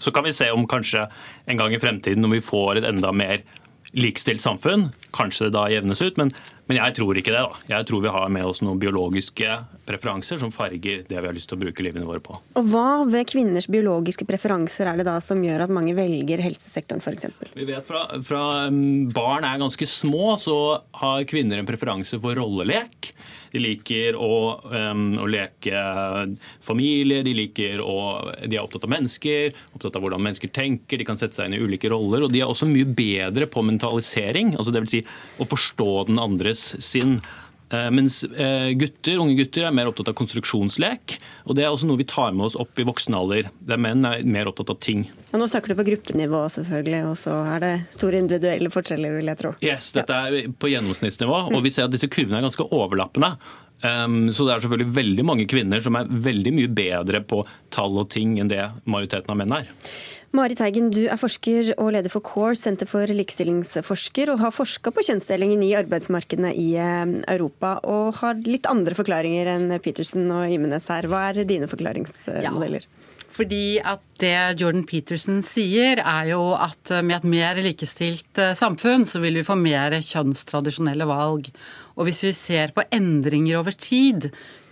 [0.01, 1.03] Så kan vi se om kanskje
[1.51, 3.43] en gang i fremtiden, når vi får et enda mer
[3.97, 6.17] likestilt samfunn, kanskje det da jevnes ut.
[6.19, 6.31] Men,
[6.69, 7.41] men, jeg tror ikke det.
[7.43, 7.75] da.
[7.75, 11.51] Jeg tror vi har med oss noen biologiske preferanser som farger det vi har lyst
[11.51, 12.37] til å bruke livene våre på.
[12.59, 17.03] Og Hva ved kvinners biologiske preferanser er det da som gjør at mange velger helsesektoren
[17.03, 17.27] f.eks.?
[17.57, 20.57] Vi vet fra, fra um, barn er ganske små, så
[21.01, 23.11] har kvinner en preferanse for rollelek.
[23.51, 24.31] De liker å,
[24.71, 25.83] um, å, leke
[26.63, 27.97] familie, de liker å,
[28.45, 31.59] de er opptatt av mennesker, opptatt av hvordan mennesker tenker, de kan sette seg inn
[31.59, 32.25] i ulike roller.
[32.25, 34.91] Og de er også mye bedre på mentalisering, altså dvs.
[34.91, 35.03] Si
[35.39, 37.19] å forstå den andres sinn.
[37.71, 41.15] Eh, mens eh, gutter, unge gutter er mer opptatt av konstruksjonslek.
[41.47, 43.47] og Det er også noe vi tar med oss opp i voksen alder.
[43.63, 45.05] Der menn er mer opptatt av ting.
[45.31, 49.31] Ja, Nå snakker du på gruppenivå, selvfølgelig, og så er det store individuelle forskjeller, vil
[49.31, 49.55] jeg tro.
[49.63, 53.35] Yes, dette er på gjennomsnittsnivå, og vi ser at disse kurvene er ganske overlappende.
[53.81, 57.39] Um, så det er selvfølgelig veldig mange kvinner som er veldig mye bedre på
[57.73, 59.71] tall og ting enn det majoriteten av menn er.
[60.31, 64.93] Mari Teigen, du er forsker og leder for CORE, Senter for likestillingsforsker, og har forska
[64.95, 70.53] på kjønnsdelingen i arbeidsmarkedene i eh, Europa, og har litt andre forklaringer enn Peterson og
[70.55, 71.09] Imenes her.
[71.11, 72.87] Hva er dine forklaringsmodeller?
[72.87, 73.11] Ja.
[73.31, 79.03] Fordi at det Jordan Peterson sier, er jo at med et mer likestilt eh, samfunn,
[79.03, 81.51] så vil vi få mer kjønnstradisjonelle valg.
[81.99, 84.31] Og hvis vi ser på endringer over tid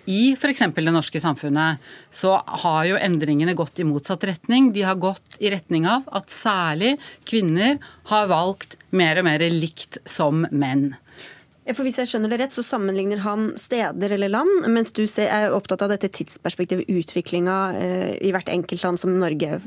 [0.09, 0.63] i f.eks.
[0.75, 4.71] det norske samfunnet, så har jo endringene gått i motsatt retning.
[4.73, 6.95] De har gått i retning av at særlig
[7.29, 7.77] kvinner
[8.09, 10.95] har valgt mer og mer likt som menn.
[11.69, 15.53] For Hvis jeg skjønner det rett, så sammenligner han steder eller land, mens du er
[15.53, 19.59] opptatt av dette tidsperspektivet, utviklinga eh, i hvert enkelt land som Norge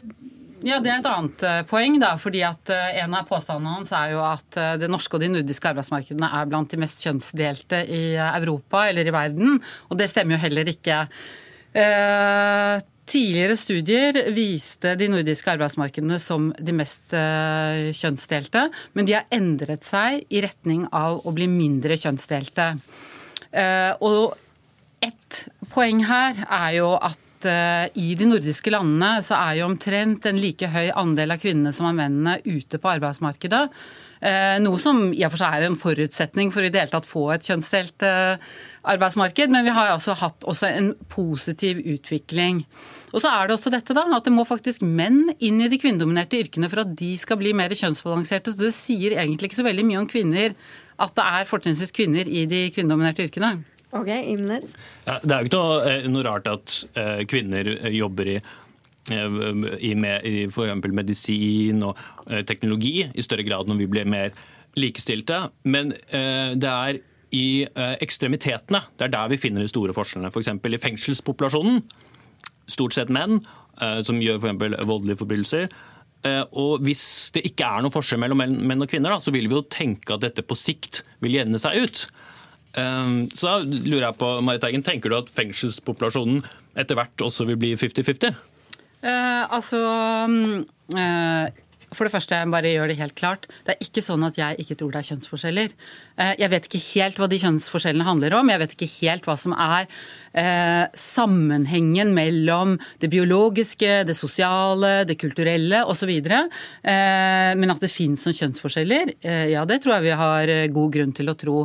[0.66, 1.98] ja, Det er et annet eh, poeng.
[2.02, 5.30] da, fordi at eh, En av påstandene hans er jo at det norske og de
[5.32, 9.58] nordiske arbeidsmarkedene er blant de mest kjønnsdelte i Europa eller i verden.
[9.90, 11.06] Og det stemmer jo heller ikke.
[13.12, 17.14] Tidligere studier viste de nordiske arbeidsmarkedene som de mest
[17.96, 22.68] kjønnsdelte, men de har endret seg i retning av å bli mindre kjønnsdelte.
[24.04, 24.36] Og
[25.02, 30.28] ett poeng her er jo at uh, i de nordiske landene så er jo omtrent
[30.28, 33.66] en like høy andel av kvinnene som av mennene ute på arbeidsmarkedet.
[34.62, 37.24] Noe som i og for seg er en forutsetning for i det hele tatt få
[37.34, 38.04] et kjønnsdelt
[38.86, 42.60] arbeidsmarked, men vi har altså hatt også en positiv utvikling.
[43.12, 45.80] Og så er det også dette da, at det må faktisk menn inn i de
[45.82, 48.54] kvinnedominerte yrkene for at de skal bli mer kjønnsbalanserte.
[48.54, 50.54] Så det sier egentlig ikke så veldig mye om kvinner
[51.02, 53.56] at det er fortrinnsvis kvinner i de kvinnedominerte yrkene.
[53.92, 54.74] Ok, Imnes.
[55.04, 58.42] Det er jo ikke noe, eh, noe rart at uh, kvinner jobber i
[59.10, 60.84] i, med, i f.eks.
[60.94, 61.98] medisin og
[62.46, 64.30] teknologi i større grad når vi blir mer
[64.78, 65.40] likestilte.
[65.66, 67.00] Men det er
[67.34, 70.30] i ekstremitetene det er der vi finner de store forskjellene.
[70.30, 70.52] F.eks.
[70.54, 71.82] For i fengselspopulasjonen
[72.70, 73.40] stort sett menn,
[73.80, 74.86] eh, som gjør f.eks.
[74.88, 75.68] voldelige forbrytelser.
[76.28, 79.48] Eh, og Hvis det ikke er noen forskjell mellom menn og kvinner, da, så vil
[79.50, 82.04] vi jo tenke at dette på sikt vil jevne seg ut.
[82.78, 86.42] Eh, så da lurer jeg på, Marit Eigen, Tenker du at fengselspopulasjonen
[86.78, 88.32] etter hvert også vil bli 50-50?
[89.02, 89.78] Uh, altså
[90.94, 91.61] uh,
[91.96, 93.46] for det første, jeg bare gjør det helt klart.
[93.66, 95.74] Det er ikke sånn at jeg ikke tror det er kjønnsforskjeller.
[96.16, 98.52] Eh, jeg vet ikke helt hva de kjønnsforskjellene handler om.
[98.52, 99.88] Jeg vet ikke helt hva som er
[100.32, 106.12] eh, sammenhengen mellom det biologiske, det sosiale, det kulturelle osv.
[106.12, 110.96] Eh, men at det fins noen kjønnsforskjeller, eh, ja det tror jeg vi har god
[110.96, 111.58] grunn til å tro.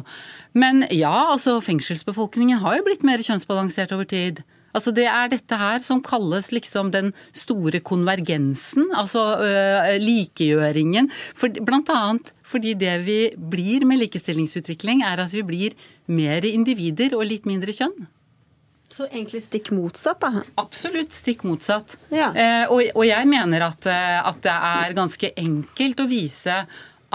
[0.57, 4.43] Men ja, altså fengselsbefolkningen har jo blitt mer kjønnsbalansert over tid.
[4.77, 11.09] Altså Det er dette her som kalles liksom den store konvergensen, altså øh, likegjøringen.
[11.37, 15.73] For, blant annet fordi det vi blir med likestillingsutvikling, er at vi blir
[16.07, 18.07] mer individer og litt mindre kjønn.
[18.87, 20.45] Så egentlig stikk motsatt, da?
[20.61, 21.97] Absolutt stikk motsatt.
[22.13, 22.29] Ja.
[22.31, 26.61] Eh, og, og, jeg mener at, øh, at det er ganske enkelt å vise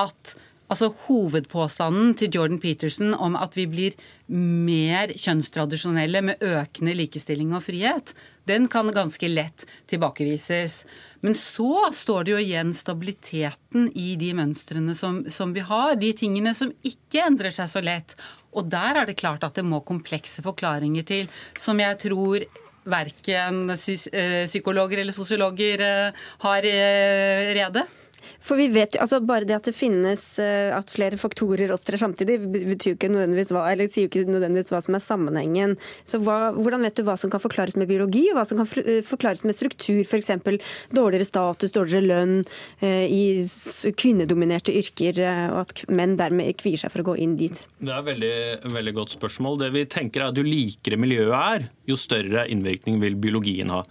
[0.03, 0.35] at
[0.73, 3.97] Altså Hovedpåstanden til Jordan Peterson om at vi blir
[4.33, 8.15] mer kjønnstradisjonelle med økende likestilling og frihet,
[8.49, 10.79] den kan ganske lett tilbakevises.
[11.21, 15.93] Men så står det jo igjen stabiliteten i de mønstrene som, som vi har.
[16.01, 18.17] De tingene som ikke endrer seg så lett.
[18.57, 21.31] Og der er det klart at det må komplekse forklaringer til,
[21.61, 22.49] som jeg tror
[22.89, 27.85] verken eh, psykologer eller sosiologer eh, har eh, rede.
[28.43, 32.01] For vi vet jo, altså Bare det at det finnes eh, at flere faktorer opptrer
[32.01, 35.77] samtidig, betyr ikke nødvendigvis hva, eller sier jo ikke nødvendigvis hva som er sammenhengen.
[36.09, 38.69] Så hva, Hvordan vet du hva som kan forklares med biologi, og hva som kan
[38.83, 40.03] eh, forklares med struktur?
[40.03, 40.33] F.eks.
[40.93, 42.37] dårligere status, dårligere lønn
[42.83, 47.63] eh, i kvinnedominerte yrker, og at menn dermed kvier seg for å gå inn dit?
[47.83, 48.35] Det er veldig,
[48.75, 49.61] veldig godt spørsmål.
[49.63, 53.83] Det vi tenker er at Jo likere miljøet er, jo større innvirkning vil biologien ha.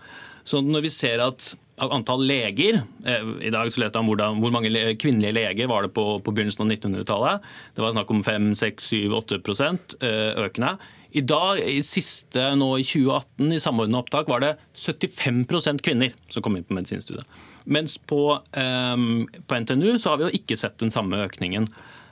[0.47, 4.53] Så når vi ser at antall leger eh, I dag så leste om hvordan, hvor
[4.53, 4.69] mange
[5.01, 7.51] kvinnelige leger var det på, på begynnelsen av 1900-tallet.
[7.75, 10.09] Det var snakk om 5-6-7-8
[10.45, 10.75] økende.
[11.11, 16.43] I dag, i siste nå i 2018, i samordnet opptak, var det 75% kvinner som
[16.45, 17.27] kom inn på medisinstudiet.
[17.67, 18.95] Mens på, eh,
[19.43, 21.67] på, NTNU så har vi jo ikke sett den samme økningen.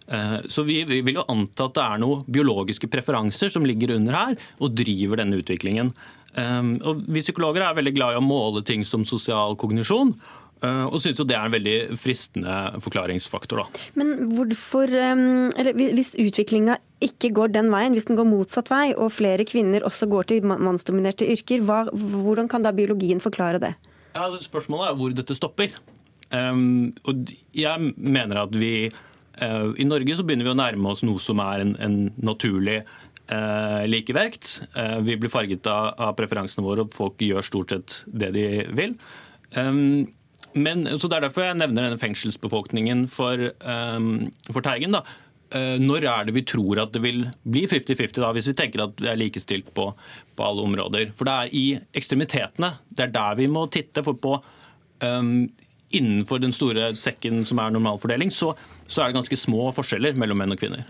[0.10, 3.96] Eh, så vi, vi, vil jo anta at det er noen biologiske preferanser som ligger
[3.96, 5.94] under her og driver denne utviklingen.
[6.40, 10.14] Ehm, og vi psykologer er veldig glad i å måle ting som sosial kognisjon.
[10.60, 13.62] Eh, og synes jo det er en veldig fristende forklaringsfaktor.
[13.62, 13.84] Da.
[14.00, 18.94] Men hvorfor, ehm, eller Hvis utviklinga ikke går den veien, hvis den går motsatt vei,
[18.94, 23.76] og flere kvinner også går til mannsdominerte yrker, hva, hvordan kan da biologien forklare det?
[24.16, 25.72] Ja, spørsmålet er hvor dette stopper.
[26.32, 28.92] Um, og jeg mener at vi
[29.42, 32.84] uh, I Norge så begynner vi å nærme oss noe som er en, en naturlig
[33.30, 34.62] eh, likevekt.
[34.74, 38.46] Eh, vi blir farget av, av, preferansene våre, og folk gjør stort sett det de
[38.78, 38.96] vil.
[39.56, 40.10] Um,
[40.54, 44.98] men, så Det er derfor jeg nevner denne fengselsbefolkningen for, um, for Teigen.
[44.98, 45.04] da.
[45.50, 48.84] Uh, når er det vi tror at det vil bli 50-50, da, hvis vi tenker
[48.84, 49.88] at det er likestilt på,
[50.36, 51.14] på, alle områder?
[51.14, 52.76] For det er i ekstremitetene.
[52.90, 54.04] Det er der vi må titte.
[54.06, 54.38] for på
[55.02, 55.50] um,
[55.90, 58.52] Innenfor den store sekken som er normalfordeling, så,
[58.86, 60.86] så er det ganske små forskjeller mellom menn og kvinner.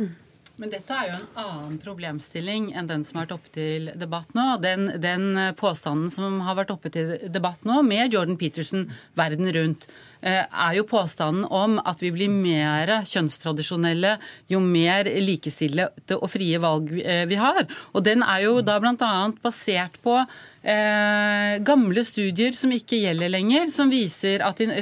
[0.59, 4.33] Men dette er jo en annen problemstilling enn den som har vært oppe til debatt
[4.35, 4.45] nå.
[4.63, 5.27] Den, den,
[5.59, 9.87] påstanden som har vært oppe til debatt nå, med Jordan Peterson verden rundt,
[10.21, 14.17] er jo påstanden om at vi blir mer kjønnstradisjonelle
[14.51, 17.65] jo mer likestilte og frie valg eh, vi har.
[17.93, 19.11] Og den er jo da bl.a.
[19.43, 20.17] basert på
[20.63, 24.03] eh, gamle studier som ikke gjelder lenger, som, de,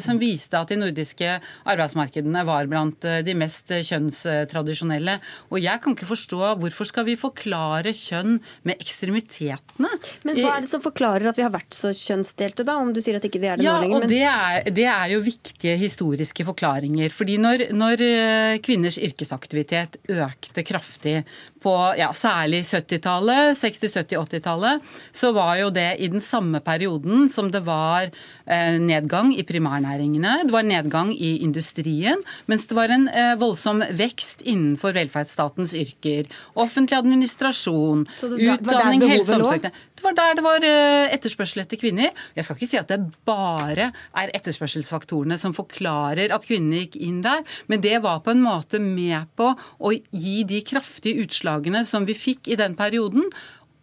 [0.04, 5.18] som, viste at de nordiske arbeidsmarkedene var blant eh, de mest kjønnstradisjonelle.
[5.52, 9.92] Og jeg kan ikke forstå hvorfor skal vi forklare kjønn med ekstremitetene?
[10.28, 12.80] Men hva er det som forklarer at vi har vært så kjønnsdelte, da?
[12.82, 14.06] Om du sier at ikke vi er det ja, nå lenger?
[14.06, 14.14] Men...
[14.14, 17.14] Det, er, det, er, jo viktige historiske forklaringer.
[17.14, 21.22] Fordi når, når eh, kvinners yrkesaktivitet økte kraftig
[21.64, 27.28] på ja, særlig 70-tallet, 60-, 70-, 80-tallet, så var jo det i den samme perioden
[27.32, 32.94] som det var eh, nedgang i primærnæringene, det var nedgang i industrien, mens det var
[32.94, 36.30] en eh, voldsom vekst innenfor velferdsstatens yrker.
[36.56, 39.72] Offentlig administrasjon, utdanning, helse og omsorg.
[39.98, 42.14] Det var der det var eh, etterspørsel etter kvinner.
[42.38, 47.24] Jeg skal ikke si at det bare er etterspørselsfaktorene som forklarer at kvinnene gikk inn
[47.26, 52.06] der, men det var på en måte med på å gi de kraftige utslagene som
[52.06, 53.26] vi fikk i den perioden,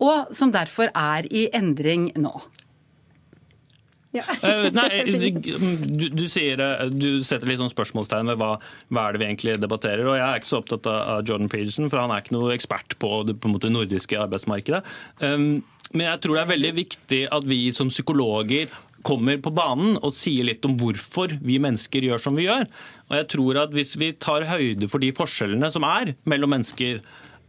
[0.02, 2.34] og som derfor er i endring nå.
[4.14, 4.22] Ja.
[4.30, 6.60] uh, nei, du, du, sier,
[6.94, 8.52] du, setter litt sånn spørsmålstegn ved hva,
[8.94, 10.06] hva, er det vi egentlig debatterer.
[10.06, 12.94] og Jeg er ikke så opptatt av Jordan Peterson, for han er ikke noe ekspert
[13.02, 14.84] på det, på måte, nordiske arbeidsmarkedet.
[15.18, 18.72] Um, men jeg tror det er veldig viktig at vi som psykologer
[19.04, 22.64] kommer på banen og sier litt om hvorfor vi mennesker gjør som vi gjør.
[23.10, 27.02] Og jeg tror at Hvis vi tar høyde for de forskjellene som er mellom mennesker,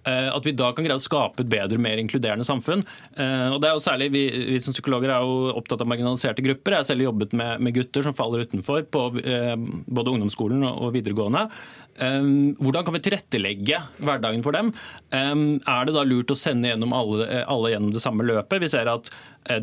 [0.05, 2.83] at vi da kan greie å skape et bedre, mer inkluderende samfunn.
[3.17, 6.45] Eh, og det er jo særlig, Vi, vi som psykologer er jo opptatt av marginaliserte
[6.45, 6.75] grupper.
[6.75, 10.91] Jeg har selv jobbet med, med gutter som faller utenfor på eh, både ungdomsskolen og,
[10.95, 11.47] videregående.
[11.95, 14.69] Hvordan kan vi tilrettelegge hverdagen for dem?
[15.15, 18.59] Er det da lurt å sende gjennom alle, alle gjennom det samme løpet?
[18.63, 19.09] Vi ser at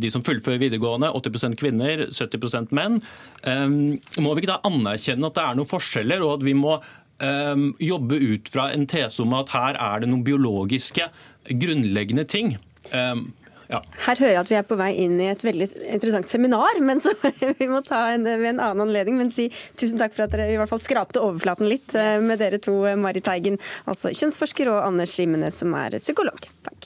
[0.00, 2.98] de som fullfører videregående, 80% kvinner, 70% menn.
[4.24, 6.78] Må vi ikke da anerkjenne at det er noen forskjeller, og at vi må
[7.20, 11.08] um, jobbe ut fra en tese om at her er det noen biologiske,
[11.50, 12.56] grunnleggende ting.
[12.92, 13.30] Um,
[13.72, 13.80] ja.
[14.04, 17.00] Her hører jeg at vi er på vei inn i et veldig interessant seminar, men
[17.00, 17.14] så
[17.60, 19.16] vi må ta en, ved en annen anledning.
[19.20, 19.48] Men si
[19.80, 22.74] tusen takk for at dere i hvert fall skrapte overflaten litt eh, med dere to,
[22.82, 26.48] Mari Marit Teigen, altså kjønnsforsker, og Anders Skimenes, som er psykolog.
[26.68, 26.80] Takk.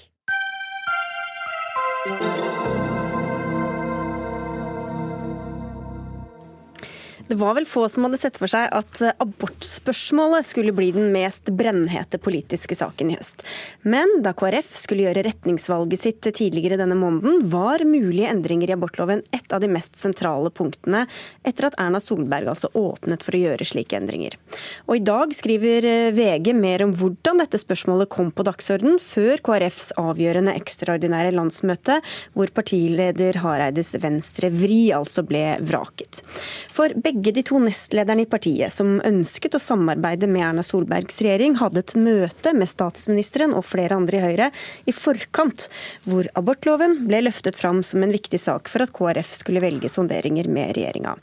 [7.29, 11.09] Det var vel få som hadde sett for seg at eh, abortspørsmålet skulle bli den
[11.15, 13.43] mest brennhete politiske saken i høst.
[13.83, 19.25] Men da KrF skulle gjøre retningsvalget sitt tidligere denne måneden, var mulige endringer i abortloven
[19.35, 21.03] et av de mest sentrale punktene
[21.47, 24.39] etter at Erna Solberg altså åpnet for å gjøre slike endringer.
[24.87, 29.43] Og i dag skriver eh, VG mer om hvordan dette spørsmålet kom på dagsorden før
[29.51, 31.99] KrFs avgjørende ekstraordinære landsmøte,
[32.39, 36.23] hvor partileder Hareides venstre vri altså ble vraket.
[36.71, 41.23] For begge begge de to nestlederne i partiet, som ønsket å samarbeide med Erna Solbergs
[41.25, 44.49] regjering, hadde et møte med statsministeren og flere andre i Høyre
[44.85, 45.69] i forkant,
[46.05, 50.51] hvor abortloven ble løftet fram som en viktig sak for at KrF skulle velge sonderinger
[50.53, 51.15] med regjeringa.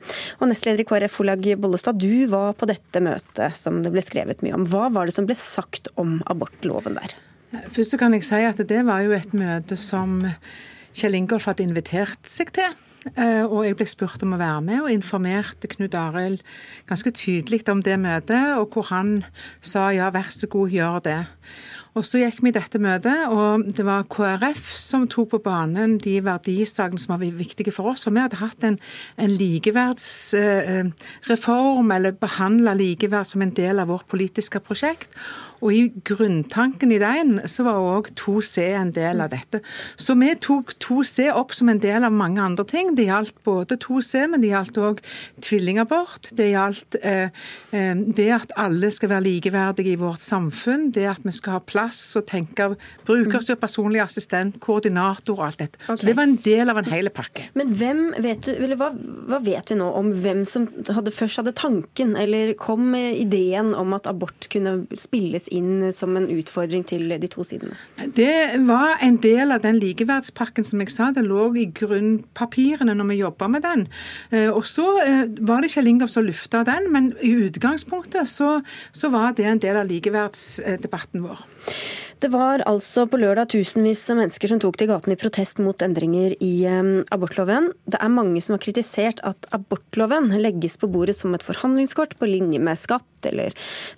[0.41, 4.57] Nestleder i KrF, Olag Bollestad, du var på dette møtet som det ble skrevet mye
[4.57, 4.65] om.
[4.69, 7.13] Hva var det som ble sagt om abortloven der?
[7.73, 10.23] Først kan jeg si at det var jo et møte som
[10.97, 12.73] Kjell Ingolf hadde invitert seg til.
[13.11, 16.39] Eh, og jeg ble spurt om å være med, og informerte Knut Arild
[16.87, 19.23] ganske tydelig om det møtet, og hvor han
[19.61, 21.25] sa ja, vær så god, gjør det.
[21.93, 26.01] Og Så gikk vi i dette møtet, og det var KrF som tok på banen
[26.01, 28.07] de verdisakene som var viktige for oss.
[28.09, 28.81] Og vi hadde hatt en,
[29.21, 35.05] en likeverdsreform, eller behandla likeverd som en del av vårt politiske prosjekt.
[35.63, 39.61] Og i grunntanken i den så var òg 2C en del av dette.
[39.95, 42.91] Så vi tok 2C opp som en del av mange andre ting.
[42.97, 44.99] Det gjaldt både 2C, men det gjaldt òg
[45.43, 46.33] tvillingabort.
[46.35, 47.31] Det gjaldt eh,
[47.71, 50.89] eh, det at alle skal være likeverdige i vårt samfunn.
[50.95, 52.73] Det at vi skal ha plass og tenke
[53.07, 55.79] brukerstyrt personlig assistent, koordinator og alt dette.
[55.85, 56.01] Okay.
[56.01, 57.47] Så det var en del av en hel pakke.
[57.55, 58.91] Men hvem vet du, eller hva,
[59.31, 63.71] hva vet vi nå om hvem som hadde først hadde tanken, eller kom med ideen
[63.77, 67.77] om at abort kunne spilles inn som en utfordring til de to sidene?
[68.15, 71.11] Det var en del av den likeverdspakken som jeg sa.
[71.15, 73.87] Det lå i grunnpapirene når vi jobba med den.
[74.31, 78.55] Eh, og så eh, var det Kjell Ingolf som lufta den, men i utgangspunktet så,
[78.91, 81.45] så var det en del av likeverdsdebatten vår.
[82.23, 85.81] Det var altså på lørdag tusenvis av mennesker som tok til gatene i protest mot
[85.83, 87.67] endringer i um, abortloven.
[87.83, 92.29] Det er mange som har kritisert at abortloven legges på bordet som et forhandlingskort på
[92.31, 93.51] linje med skatt eller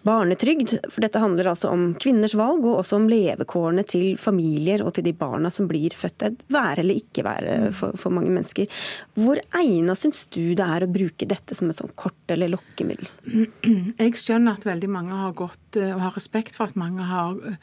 [0.09, 0.73] barnetrygd.
[0.89, 5.05] For dette handler altså om kvinners valg, og også om levekårene til familier og til
[5.05, 6.26] de barna som blir født.
[6.49, 8.86] Være eller ikke være for, for mange mennesker.
[9.21, 13.05] Hvor egna syns du det er å bruke dette som et sånt kort eller lokkemiddel?
[14.01, 17.59] Jeg skjønner at veldig mange har gått eh, og har respekt for at mange har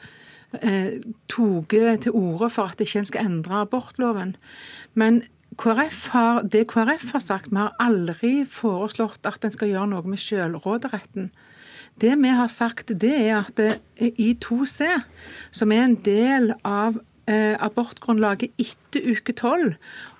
[0.61, 0.99] eh,
[1.31, 4.35] tatt til orde for at ikke en skal endre abortloven.
[4.93, 5.23] Men
[5.57, 10.05] KrF har, det KrF har sagt, vi har aldri foreslått at en skal gjøre noe
[10.09, 11.31] med selvråderetten.
[12.01, 13.59] Det vi har sagt, det er at
[14.01, 14.87] i 2C,
[15.53, 16.97] som er en del av
[17.29, 19.75] eh, abortgrunnlaget etter uke 12.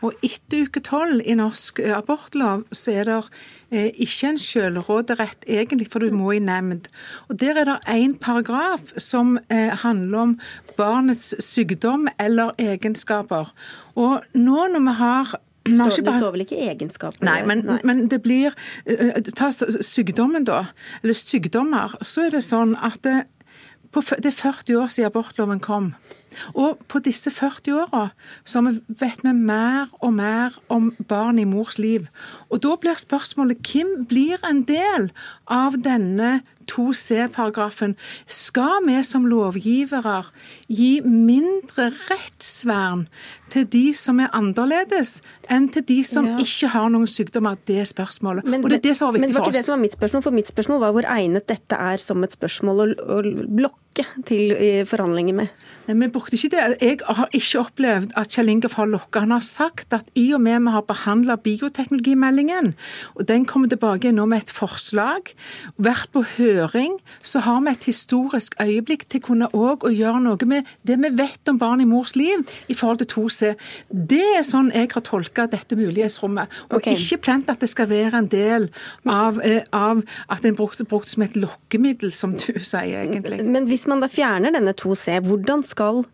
[0.06, 3.32] Og etter uke 12 i norsk eh, abortlov så er det eh,
[3.74, 6.90] ikke en selvråderett egentlig, for du må i nemnd.
[7.30, 10.40] Og Der er det én paragraf som eh, handler om
[10.78, 13.54] barnets sykdom eller egenskaper.
[13.96, 17.24] Og nå når vi har Står, det står vel ikke egenskaper?
[17.24, 17.78] Nei, men, Nei.
[17.88, 18.52] men det blir
[18.86, 20.66] eh, Ta sykdommen, da.
[21.04, 21.96] Eller sykdommer.
[22.04, 23.08] Så er det sånn at
[24.02, 25.94] det, er 40 år siden abortloven kom.
[26.58, 28.08] Og på disse 40 åra
[28.46, 32.08] så vet vi mer og mer om barn i mors liv.
[32.50, 35.12] Og da blir spørsmålet hvem blir en del
[35.46, 36.40] av denne
[36.70, 37.96] 2c-paragrafen?
[38.28, 40.24] Skal vi som lovgivere
[40.68, 43.08] gi mindre rettsvern
[43.54, 45.20] til de som er annerledes,
[45.52, 46.40] enn til de som ja.
[46.42, 47.60] ikke har noen sykdommer?
[47.70, 48.48] Det er spørsmålet.
[48.48, 49.28] Men, og det er det som var viktig.
[49.28, 51.48] Men det var ikke det som var mitt spørsmål, for mitt spørsmål var hvor egnet
[51.52, 53.22] dette er som et spørsmål å, å
[53.62, 54.58] blokke til
[54.90, 55.64] forhandlinger med.
[55.86, 56.78] Vi brukte ikke det.
[56.80, 59.26] Jeg har ikke opplevd at Kjell Ingolf har lokka.
[59.26, 62.74] Han har sagt at i og med vi har behandla bioteknologimeldingen,
[63.16, 65.34] og den kommer tilbake nå med et forslag,
[65.76, 70.48] vært på høring, så har vi et historisk øyeblikk til å kunne òg gjøre noe
[70.48, 73.52] med det vi vet om barn i mors liv i forhold til 2C.
[73.92, 76.48] Det er sånn jeg har tolka dette mulighetsrommet.
[76.72, 76.96] Og okay.
[76.96, 78.70] ikke plent at det skal være en del
[79.10, 80.00] av, eh, av
[80.32, 83.44] at en brukte brukt som et lokkemiddel, som du sier egentlig.
[83.44, 86.06] Men hvis man da fjerner denne 2C, hvordan skal skal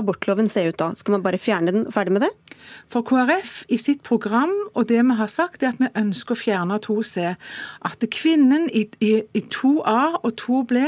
[0.00, 0.92] abortloven se ut da?
[0.98, 2.32] Skal man bare fjerne den, ferdig med det?
[2.90, 6.38] For KrF i sitt program og det vi har sagt, er at vi ønsker å
[6.38, 7.34] fjerne 2C.
[7.86, 10.82] At kvinnen i, i, i 2A og 2B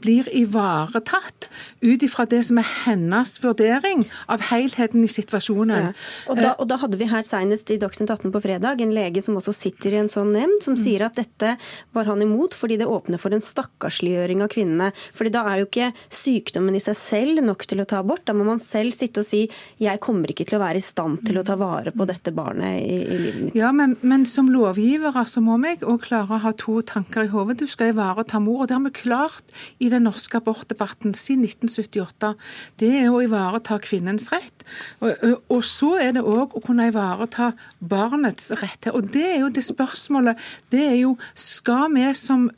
[0.00, 1.48] blir ivaretatt
[1.80, 5.90] ut ifra det som er hennes vurdering av helheten i situasjonen.
[5.90, 5.92] Ja.
[6.30, 9.22] Og, da, og, da, hadde vi her senest i Dagsnytt 18 på fredag en lege
[9.24, 10.82] som også sitter i en sånn nemnd, som mm.
[10.82, 11.56] sier at dette
[11.96, 14.90] var han imot fordi det åpner for en stakkarsliggjøring av kvinnene.
[15.16, 18.19] Fordi da er jo ikke sykdommen i seg selv nok til å ta abort.
[18.26, 19.48] Da må man selv sitte og si
[19.80, 22.80] 'jeg kommer ikke til å være i stand til å ta vare på dette barnet
[22.80, 23.56] i, i livet mitt'.
[23.56, 27.32] Ja, men, men som lovgivere så må vi òg klare å ha to tanker i
[27.32, 27.58] hodet.
[27.58, 28.62] Du skal ivareta mor.
[28.62, 29.44] og Det har vi klart
[29.78, 32.34] i den norske abortdebatten siden 1978.
[32.78, 34.64] Det er å ivareta kvinnens rett.
[35.00, 38.90] Og, og så er det òg å kunne ivareta barnets rett.
[38.94, 40.38] Og det er jo det spørsmålet.
[40.70, 42.50] Det er jo skal vi som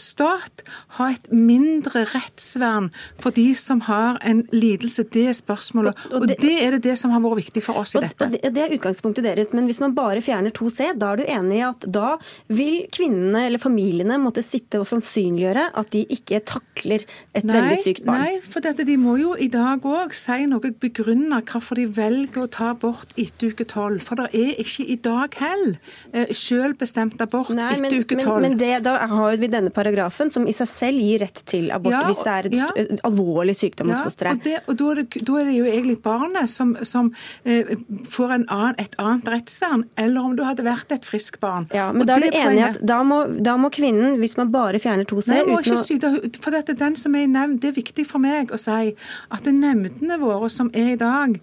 [0.00, 0.64] stat
[0.98, 2.90] ha et mindre rettsvern
[3.20, 5.06] for de som har en lidelse?
[5.12, 5.96] Det er spørsmålet.
[6.10, 8.02] Og, og, det, og det, er det, det som har vært viktig for oss i
[8.04, 8.30] dette.
[8.32, 11.60] Det, det, er utgangspunktet deres, men hvis man bare fjerner 2C, da er du enig
[11.60, 12.14] i at da
[12.52, 17.04] vil kvinnene eller familiene måtte sitte og sannsynliggjøre at de ikke takler
[17.36, 18.24] et nei, veldig sykt barn?
[18.24, 22.44] Nei, for dette, de må jo i dag òg si noe begrunne hvorfor de velger
[22.44, 24.00] å ta abort etter uke 12.
[24.04, 25.76] For det er ikke i dag heller
[26.12, 28.26] eh, selvbestemt abort nei, etter men, uke 12.
[28.26, 29.85] Men, men det, da har vi denne paragrafen
[30.32, 32.98] som i seg selv gir rett til abort ja, hvis det er et ja.
[33.06, 34.46] alvorlig sykdom hos fosteret.
[34.46, 37.12] Ja, og, og da, er det, er det, jo egentlig barnet som, som
[37.44, 37.74] eh,
[38.10, 41.68] får annen, et annet rettsvern, eller om du hadde vært et friskt barn.
[41.74, 44.52] Ja, Men og da er du enig at da må, da må, kvinnen, hvis man
[44.54, 46.10] bare fjerner 2C Nei, må ikke Syde,
[46.40, 48.94] for dette, den som er i nevnd, Det er viktig for meg å si
[49.34, 51.36] at nemndene våre som er i dag,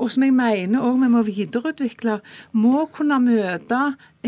[0.00, 2.20] og som jeg mener òg vi må videreutvikle,
[2.56, 3.80] må kunne møte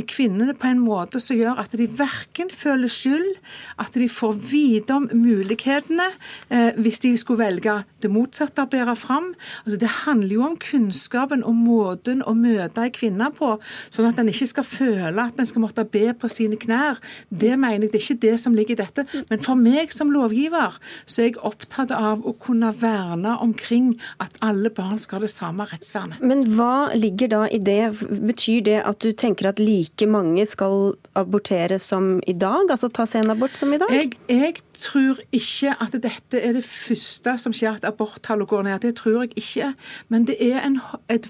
[0.08, 3.34] kvinnene på en måte som gjør at de verken føler skyld,
[3.80, 6.06] at de får vite om mulighetene
[6.48, 9.32] eh, hvis de skulle velge det motsatte å bære fram.
[9.66, 13.50] Altså, det handler jo om kunnskapen og måten å møte en kvinne på,
[13.92, 17.00] sånn at en ikke skal føle at en skal måtte be på sine knær.
[17.28, 19.04] Det mener jeg, det er ikke det som ligger i dette.
[19.28, 23.92] Men for meg som lovgiver så er jeg opptatt av å kunne verne omkring
[24.24, 26.20] at alle barn skal ha det samme samme rettsvernet.
[26.22, 27.92] Men hva ligger da i det?
[28.22, 32.70] Betyr det at du tenker at like mange skal abortere som i dag?
[32.70, 33.90] Altså ta senabort som i dag?
[33.92, 38.80] Jeg, jeg tror ikke at dette er det første som skjer at aborttallet går ned.
[38.82, 39.72] Det tror jeg ikke.
[40.08, 40.80] Men en,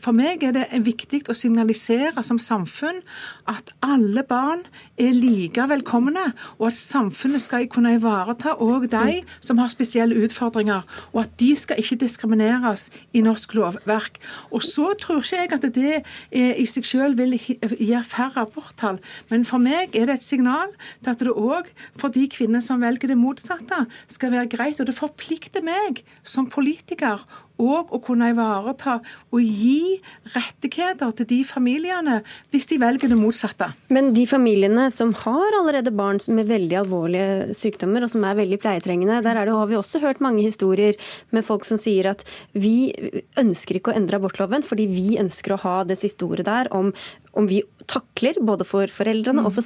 [0.01, 3.03] for meg er det viktig å signalisere som samfunn
[3.51, 4.64] at alle barn
[5.01, 6.24] er like velkomne,
[6.59, 11.53] og at samfunnet skal kunne ivareta òg de som har spesielle utfordringer, og at de
[11.59, 14.22] skal ikke diskrimineres i norsk lovverk.
[14.51, 16.03] Og så tror ikke jeg at det
[16.33, 19.01] i seg selv vil gi færre aborttall,
[19.31, 21.70] men for meg er det et signal til at det òg
[22.01, 24.81] for de kvinner som velger det motsatte, skal være greit.
[24.81, 27.23] Og det forplikter meg som politiker
[27.62, 28.98] og å kunne ivareta
[29.32, 29.98] og gi
[30.34, 32.18] rettigheter til de familiene
[32.52, 33.70] hvis de velger det motsatte.
[33.92, 38.58] Men de familiene som har allerede barn med veldig alvorlige sykdommer og som er veldig
[38.62, 40.98] pleietrengende, der det, har vi også hørt mange historier
[41.30, 42.92] med folk som sier at vi
[43.40, 46.92] ønsker ikke å endre abortloven fordi vi ønsker å ha det siste ordet der om
[47.33, 49.64] om vi takler, både for foreldrene og for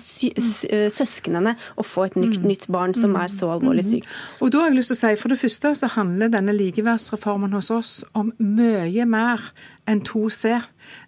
[0.92, 4.10] søsknene, å få et nytt, nytt, barn som er så alvorlig sykt.
[4.40, 7.54] Og da har jeg lyst til å si, For det første så handler denne likeverdsreformen
[7.56, 9.42] hos oss om mye mer
[9.90, 10.60] enn 2C.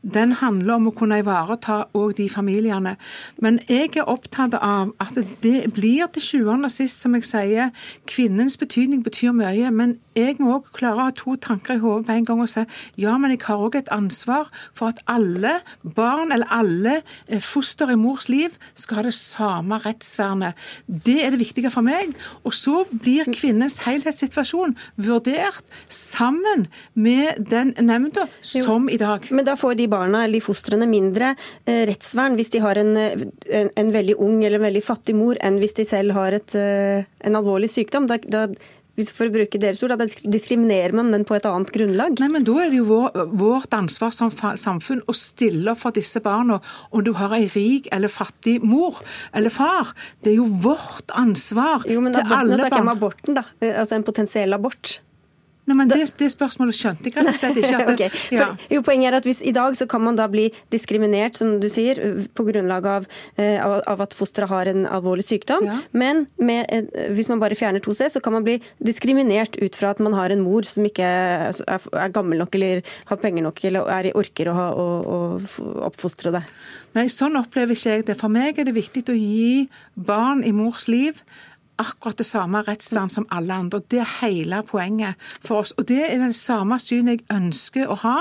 [0.03, 2.97] Den handler om å kunne ivareta òg de familiene.
[3.43, 7.73] Men jeg er opptatt av at det blir til sjuende og sist, som jeg sier,
[8.09, 9.71] kvinnens betydning betyr mye.
[9.75, 12.51] Men jeg må òg klare å ha to tanker i hodet på en gang og
[12.51, 12.65] si
[12.99, 16.95] ja, men jeg har òg et ansvar for at alle barn eller alle
[17.29, 20.59] eh, foster i mors liv skal ha det samme rettsvernet.
[20.87, 22.15] Det er det viktige for meg.
[22.43, 29.29] Og så blir kvinnens helhetssituasjon vurdert sammen med den nemnda som i dag.
[29.31, 31.35] Men da får de barna eller de fostrene mindre
[31.67, 35.39] eh, rettsvern hvis de har en, en, en, veldig ung eller en veldig fattig mor,
[35.45, 38.09] enn hvis de selv har et, eh, en alvorlig sykdom.
[38.09, 38.47] Da, da
[39.07, 42.19] for å bruke deres ord, da diskriminerer man, men på et annet grunnlag?
[42.19, 45.95] Nei, men Da er det jo vår, vårt ansvar som samfunn å stille opp for
[45.95, 46.59] disse barna,
[46.91, 48.99] om du har ei rik eller fattig mor
[49.33, 49.95] eller far.
[50.25, 52.57] Det er jo vårt ansvar jo, men til aborten, alle barn.
[52.57, 53.45] Nå snakker jeg om aborten, da.
[53.85, 54.99] Altså en potensiell abort.
[55.69, 57.79] Nei, men det, det, spørsmålet skjønte jeg rett og slett ikke.
[57.83, 58.23] At, okay.
[58.33, 58.47] ja.
[58.49, 61.59] For, jo, poenget er at hvis, I dag så kan man da bli diskriminert, som
[61.61, 62.01] du sier,
[62.33, 65.67] på grunnlag av, uh, av at fosteret har en alvorlig sykdom.
[65.69, 65.77] Ja.
[65.93, 66.73] Men med,
[67.17, 70.33] hvis man bare fjerner 2C, så kan man bli diskriminert ut fra at man har
[70.33, 74.49] en mor som ikke er, er gammel nok eller har penger nok eller er, orker
[74.49, 76.45] å, ha, å, å oppfostre det.
[76.97, 78.17] Nei, sånn opplever ikke jeg det.
[78.19, 81.21] For meg er det viktig å gi barn i mors liv
[81.79, 83.81] akkurat det samme rettsvern som alle andre.
[83.91, 85.75] Det er hele poenget for oss.
[85.79, 88.17] Og det er det samme synet jeg ønsker å ha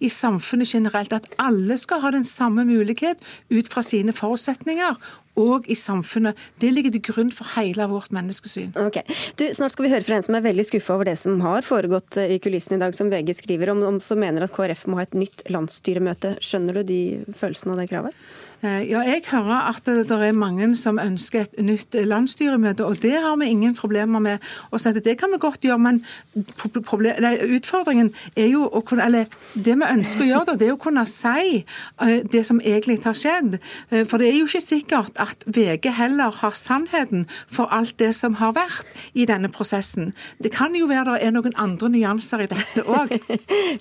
[0.00, 1.12] i samfunnet generelt.
[1.12, 3.20] At alle skal ha den samme mulighet
[3.52, 4.96] ut fra sine forutsetninger
[5.40, 6.36] og i samfunnet.
[6.60, 8.74] Det ligger til grunn for hele vårt menneskesyn.
[8.76, 9.00] Ok.
[9.40, 11.64] Du, snart skal vi høre fra en som er veldig skuffa over det som har
[11.66, 15.00] foregått i kulissene i dag, som VG skriver om, om som mener at KrF må
[15.00, 16.36] ha et nytt landsstyremøte.
[16.44, 17.02] Skjønner du de
[17.32, 18.18] følelsene og det kravet?
[18.62, 23.16] Eh, ja, Jeg hører at det er mange som ønsker et nytt landsstyremøte, og det
[23.18, 24.38] har vi ingen problemer med.
[24.72, 25.02] å sette.
[25.02, 26.04] Det kan vi godt gjøre, men
[26.36, 31.04] utfordringen er jo å kunne, eller det vi ønsker å gjøre, det er å kunne
[31.06, 33.58] si eh, det som egentlig har skjedd.
[33.90, 38.12] Eh, for det er jo ikke sikkert at VG heller har sannheten for alt det
[38.14, 40.12] som har vært i denne prosessen.
[40.38, 43.10] Det kan jo være det er noen andre nyanser i dette òg.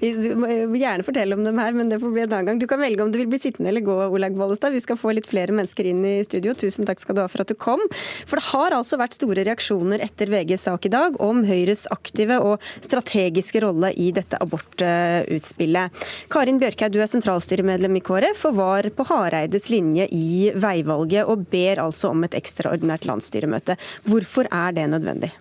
[0.01, 2.61] du må gjerne fortelle om dem her, men det får bli en annen gang.
[2.61, 4.70] Du kan velge om du vil bli sittende eller gå, Olaug Bollestad.
[4.72, 6.53] Vi skal få litt flere mennesker inn i studio.
[6.57, 7.82] Tusen takk skal du ha for at du kom.
[8.26, 12.39] For det har altså vært store reaksjoner etter VGs sak i dag om Høyres aktive
[12.43, 16.01] og strategiske rolle i dette abortutspillet.
[16.32, 21.47] Karin Bjørkhaug, du er sentralstyremedlem i KrF og var på Hareides linje i veivalget, og
[21.51, 23.78] ber altså om et ekstraordinært landsstyremøte.
[24.07, 25.32] Hvorfor er det nødvendig?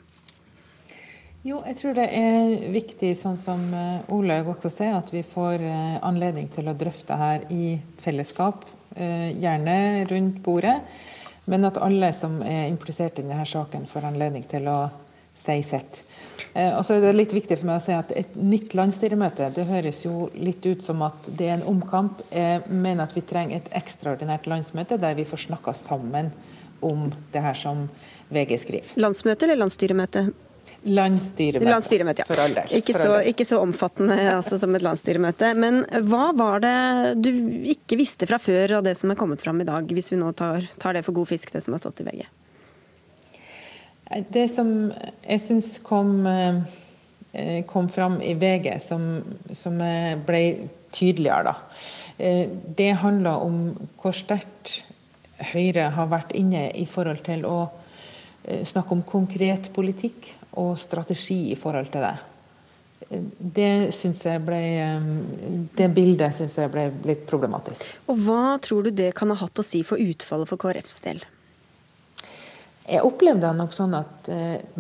[1.41, 5.63] Jo, jeg tror det er viktig, sånn som eh, Olaug også sier, at vi får
[5.65, 8.67] eh, anledning til å drøfte her i fellesskap
[8.97, 10.77] gjerne rundt bordet.
[11.51, 14.81] Men at alle som er implisert i denne saken, får anledning til å
[15.35, 16.03] si sitt.
[16.53, 19.51] Eh, og så er det litt viktig for meg å si at Et nytt landsstyremøte
[19.55, 22.23] det høres jo litt ut som at det er en omkamp.
[22.35, 26.33] Jeg mener at vi trenger et ekstraordinært landsmøte der vi får snakka sammen
[26.81, 27.89] om det her som
[28.33, 28.95] VG skriver.
[29.01, 30.31] Landsmøte eller landsstyremøte?
[30.89, 31.69] Landsstyremøte.
[31.69, 32.27] Landsstyremøte ja.
[32.29, 32.75] For all del.
[32.79, 35.53] Ikke, så, ikke så omfattende altså, som et landsstyremøte.
[35.61, 36.77] Men hva var det
[37.21, 37.31] du
[37.75, 40.33] ikke visste fra før av det som er kommet fram i dag, hvis vi nå
[40.39, 42.25] tar, tar det for god fisk, det som har stått i VG?
[44.33, 49.05] Det som jeg syns kom, eh, kom fram i VG, som,
[49.55, 49.77] som
[50.27, 50.43] ble
[50.97, 51.59] tydeligere, da.
[52.21, 53.61] Eh, det handla om
[54.01, 54.81] hvor sterkt
[55.41, 57.63] Høyre har vært inne i forhold til å
[58.45, 62.17] eh, snakke om konkret politikk og strategi i forhold til det.
[63.57, 64.63] det ble
[65.77, 67.85] Det bildet syns jeg ble litt problematisk.
[68.11, 71.23] Og Hva tror du det kan ha hatt å si for utfallet for KrFs del?
[72.91, 74.31] Jeg opplevde det nok sånn at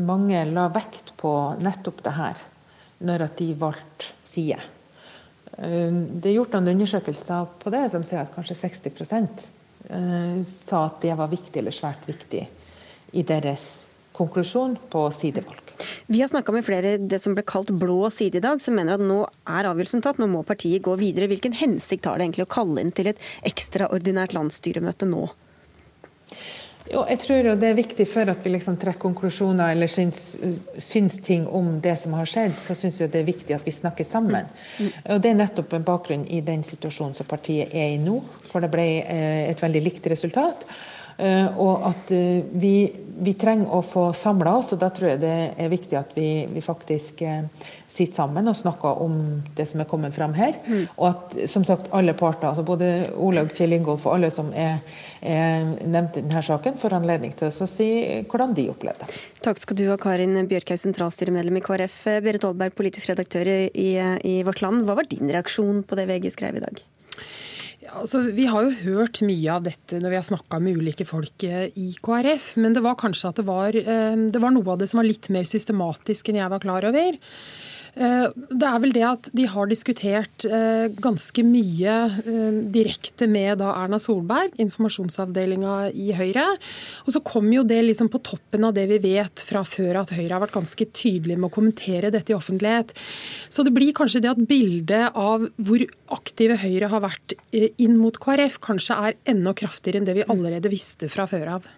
[0.02, 2.40] mange la vekt på nettopp det her,
[3.06, 4.58] når at de valgte side.
[5.60, 9.46] Det er gjort noen undersøkelser på det som sier at kanskje 60%
[10.46, 12.42] sa at det var viktig eller svært viktig
[13.16, 13.89] i deres
[14.20, 15.74] konklusjon på sidevalg.
[16.06, 18.98] Vi har snakka med flere det som ble kalt blå side i dag, som mener
[18.98, 21.30] at nå er avgjørelsen tatt, nå må partiet gå videre.
[21.30, 25.28] Hvilken hensikt har det egentlig å kalle inn til et ekstraordinært landsstyremøte nå?
[26.90, 30.32] Jo, jeg tror det er viktig før at vi liksom trekker konklusjoner eller syns,
[30.74, 33.74] syns, ting om det som har skjedd, så syns jeg det er viktig at vi
[33.74, 34.48] snakker sammen.
[34.80, 34.88] Mm.
[35.14, 38.16] Og Det er nettopp en bakgrunn i den situasjonen som partiet er i nå,
[38.50, 40.66] hvor det ble eh, et veldig likt resultat.
[41.20, 42.74] Eh, og at eh, vi,
[43.20, 46.46] vi trenger å få samla oss, og da tror jeg det er viktig at vi,
[46.48, 47.42] vi faktisk eh,
[47.90, 49.18] sitter sammen og snakker om
[49.56, 50.56] det som er kommet frem her.
[50.64, 50.86] Mm.
[50.96, 54.80] Og at som sagt alle parter, altså både Olaug, Kjell Ingolf og alle som er,
[55.20, 57.90] er nevnt i denne saken, får anledning til å si
[58.30, 59.20] hvordan de opplevde det.
[59.44, 61.98] Takk skal du ha, Karin Bjørkhaug, sentralstyremedlem i KrF.
[62.24, 63.90] Berit Aalberg, politisk redaktør i,
[64.24, 64.86] i Vårt Land.
[64.88, 66.80] Hva var din reaksjon på det VG skrev i dag?
[67.88, 71.46] Altså, vi har jo hørt mye av dette når vi har snakka med ulike folk
[71.46, 74.80] eh, i KrF, men det var kanskje at det var, eh, det var noe av
[74.82, 77.18] det som var litt mer systematisk enn jeg var klar over.
[77.94, 83.60] Eh, det er vel det at de har diskutert eh, ganske mye eh, direkte med
[83.62, 86.46] da Erna Solberg, informasjonsavdelinga i Høyre.
[87.06, 90.14] Og så kom jo det liksom på toppen av det vi vet fra før at
[90.14, 92.94] Høyre har vært ganske tydelig med å kommentere dette i offentlighet.
[93.50, 95.84] Så det blir kanskje det at bildet av hvor
[96.14, 100.70] aktive Høyre har vært inn mot KrF, kanskje er enda kraftigere enn det vi allerede
[100.72, 101.68] visste fra før av.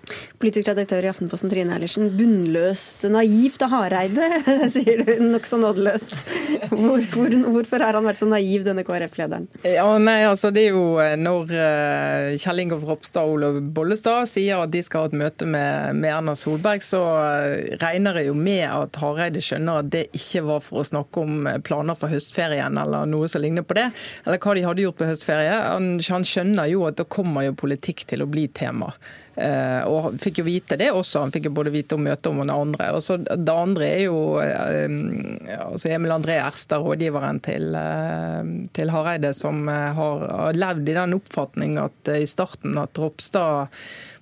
[0.43, 4.29] Politisk redaktør i Aftenposten Trine Eilertsen, bunnløst naivt av Hareide,
[4.75, 6.33] sier du nokså nådeløst lest.
[6.73, 9.49] Hvor, hvor, hvorfor har han vært så naiv, denne KrF-lederen?
[9.67, 14.29] Ja, nei, altså det er jo eh, Når uh, Kjell Ingolf Ropstad og Olav Bollestad
[14.31, 18.31] sier at de skal ha et møte med, med Erna Solberg, så uh, regner jeg
[18.31, 22.13] jo med at Hareide skjønner at det ikke var for å snakke om planer for
[22.13, 23.89] høstferien eller noe som ligner på det,
[24.27, 25.59] eller hva de hadde gjort på høstferie.
[25.73, 28.93] Han, han skjønner jo at da kommer jo politikk til å bli tema.
[29.33, 31.23] Uh, og fikk jo vite det også.
[31.25, 32.89] Han fikk jo både vite om møtet om det andre.
[32.93, 38.45] Og så Det andre er jo uh, altså Emil André Erstad, rådgiveren til, uh,
[38.77, 43.73] til Hareide, som har, levd i den oppfatning at i starten at Ropstad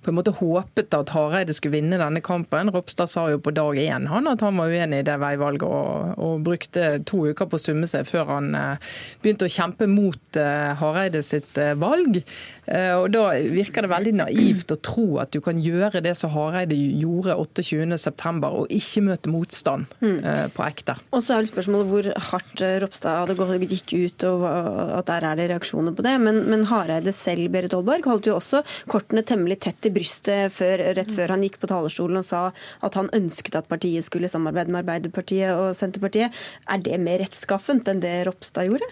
[0.01, 2.71] på en måte håpet at Hareide skulle vinne denne kampen.
[2.73, 6.15] Ropstad sa jo på dag én han at han var uenig i det veivalget, og,
[6.21, 10.39] og brukte to uker på å summe seg før han eh, begynte å kjempe mot
[10.39, 12.23] eh, Hareide sitt eh, valg.
[12.71, 13.21] Og Da
[13.51, 18.47] virker det veldig naivt å tro at du kan gjøre det som Hareide gjorde 28.9,
[18.47, 20.53] og ikke møte motstand mm.
[20.55, 20.95] på ekte.
[21.11, 25.41] Og så er vel spørsmålet hvor hardt Ropstad hadde gikk ut, og at der er
[25.41, 26.15] det reaksjoner på det.
[26.23, 30.83] Men, men Hareide selv, Berit Olberg, holdt jo også kortene temmelig tett i brystet før,
[30.97, 32.41] rett før han gikk på talerstolen og sa
[32.85, 36.33] at han ønsket at partiet skulle samarbeide med Arbeiderpartiet og Senterpartiet.
[36.69, 38.89] Er det mer rettskaffent enn det Ropstad gjorde?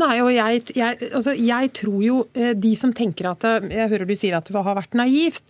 [0.00, 4.08] Nei, og jeg, jeg, altså, jeg, tror jo eh, de som tenker at Jeg hører
[4.08, 5.44] du sier at det har vært naivt.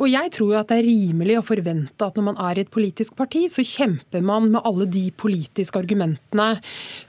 [0.00, 2.64] Og jeg tror jo at det er rimelig å forvente at når man er i
[2.64, 6.48] et politisk parti, så kjemper man med alle de politiske argumentene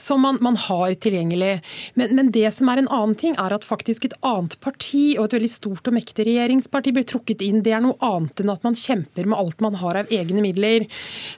[0.01, 1.59] som man, man har tilgjengelig.
[1.99, 5.27] Men, men, det som er en annen ting, er at faktisk et annet parti og
[5.27, 7.63] et veldig stort og mektig regjeringsparti blir trukket inn.
[7.65, 10.87] Det er noe annet enn at man kjemper med alt man har av egne midler.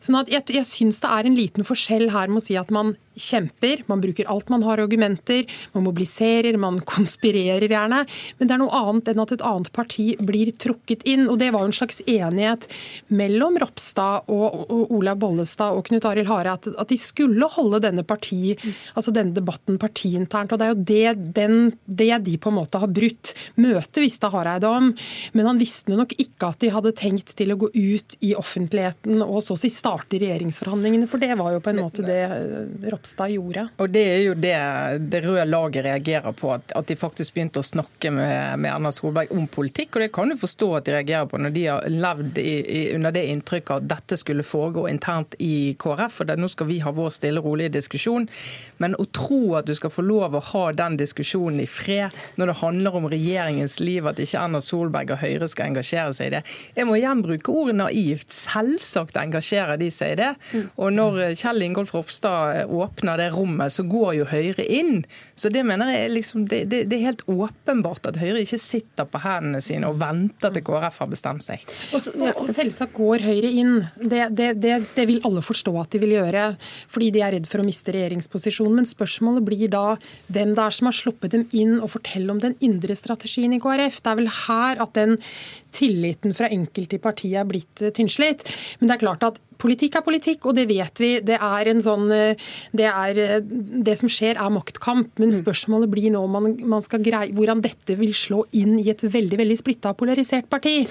[0.03, 2.74] Sånn at jeg, jeg syns det er en liten forskjell her med å si at
[2.74, 8.03] man kjemper, man bruker alt man har argumenter, man mobiliserer, man konspirerer gjerne.
[8.38, 11.28] Men det er noe annet enn at et annet parti blir trukket inn.
[11.32, 12.68] Og det var jo en slags enighet
[13.14, 17.82] mellom Ropstad og, og Olaug Bollestad og Knut Arild Hare at, at, de skulle holde
[17.84, 18.55] denne parti,
[18.93, 20.53] altså denne debatten partiinternt.
[20.53, 23.34] Og det er jo det, den, det de på en måte har brutt.
[23.61, 24.91] Møtet visste Hareide om,
[25.34, 29.22] men han visste nok ikke at de hadde tenkt til å gå ut i offentligheten
[29.24, 32.22] og så å si starte regjeringsforhandlingene, for det var jo på en måte det
[32.91, 33.68] Ropstad Ropstad gjorde.
[33.78, 37.60] Og Det er jo det det røde laget reagerer på, at, at de faktisk begynte
[37.60, 39.95] å snakke med, med, Erna Solberg om politikk.
[39.95, 42.82] og Det kan du forstå at de reagerer på når de har levd i, i,
[42.95, 46.22] under det inntrykket at dette skulle foregå internt i KrF.
[46.22, 48.28] og det, Nå skal vi ha vår stille, rolige diskusjon.
[48.80, 52.54] Men å tro at du skal få lov å ha den diskusjonen i fred når
[52.54, 56.36] det handler om regjeringens liv, at ikke Erna Solberg og Høyre skal engasjere seg i
[56.38, 56.43] det
[56.78, 58.32] Jeg må igjen bruke ordet naivt.
[58.32, 60.32] Selvsagt engasjerer de seg i det.
[60.80, 65.04] Og når Kjell Ingolf Ropstad åpner åpner det rommet, så går jo Høyre inn.
[65.36, 69.08] Så det mener jeg liksom, det, det, det, er helt åpenbart at Høyre ikke sitter
[69.10, 71.64] på hendene sine og venter til KrF har bestemt seg.
[71.94, 73.76] Og, og selvsagt går Høyre inn.
[73.98, 76.54] Det, det, vil alle forstå at de vil gjøre,
[76.91, 78.82] fordi de er redd for å miste regjeringsposisjonen.
[78.82, 79.86] Men spørsmålet blir da
[80.34, 83.62] hvem det er som har sluppet dem inn og fortelle om den indre strategien i
[83.64, 84.02] KrF.
[84.04, 85.18] Det er vel her at den
[85.74, 88.46] tilliten fra enkelte i partiet er blitt eh, tynnslitt.
[88.80, 91.10] Men det er klart at Politikk er politikk, og det vet vi.
[91.24, 92.40] Det er en sånn eh,
[92.76, 93.36] Det, er, eh,
[93.88, 95.14] det som skjer, er maktkamp.
[95.22, 95.38] Men mm.
[95.40, 99.40] spørsmålet blir nå man, man skal greie, hvordan dette vil slå inn i et veldig
[99.40, 100.82] veldig splitta og polarisert parti.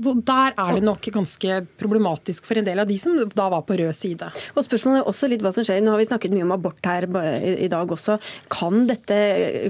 [0.00, 3.64] Og Der er det nok ganske problematisk for en del av de som da var
[3.68, 4.30] på rød side.
[4.54, 5.82] Og Spørsmålet er også litt hva som skjer.
[5.84, 8.16] Nå har vi snakket mye om abort her i dag også.
[8.52, 9.18] Kan dette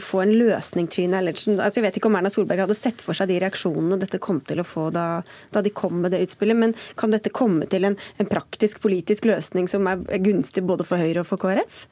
[0.05, 1.59] få en løsning, Trine Ellertsen?
[1.59, 4.41] Altså, jeg vet ikke om Erna Solberg hadde sett for seg de reaksjonene dette kom
[4.47, 5.07] til å få da,
[5.55, 9.27] da de kom med det utspillet, men kan dette komme til en, en praktisk politisk
[9.31, 11.87] løsning som er gunstig både for Høyre og for KrF?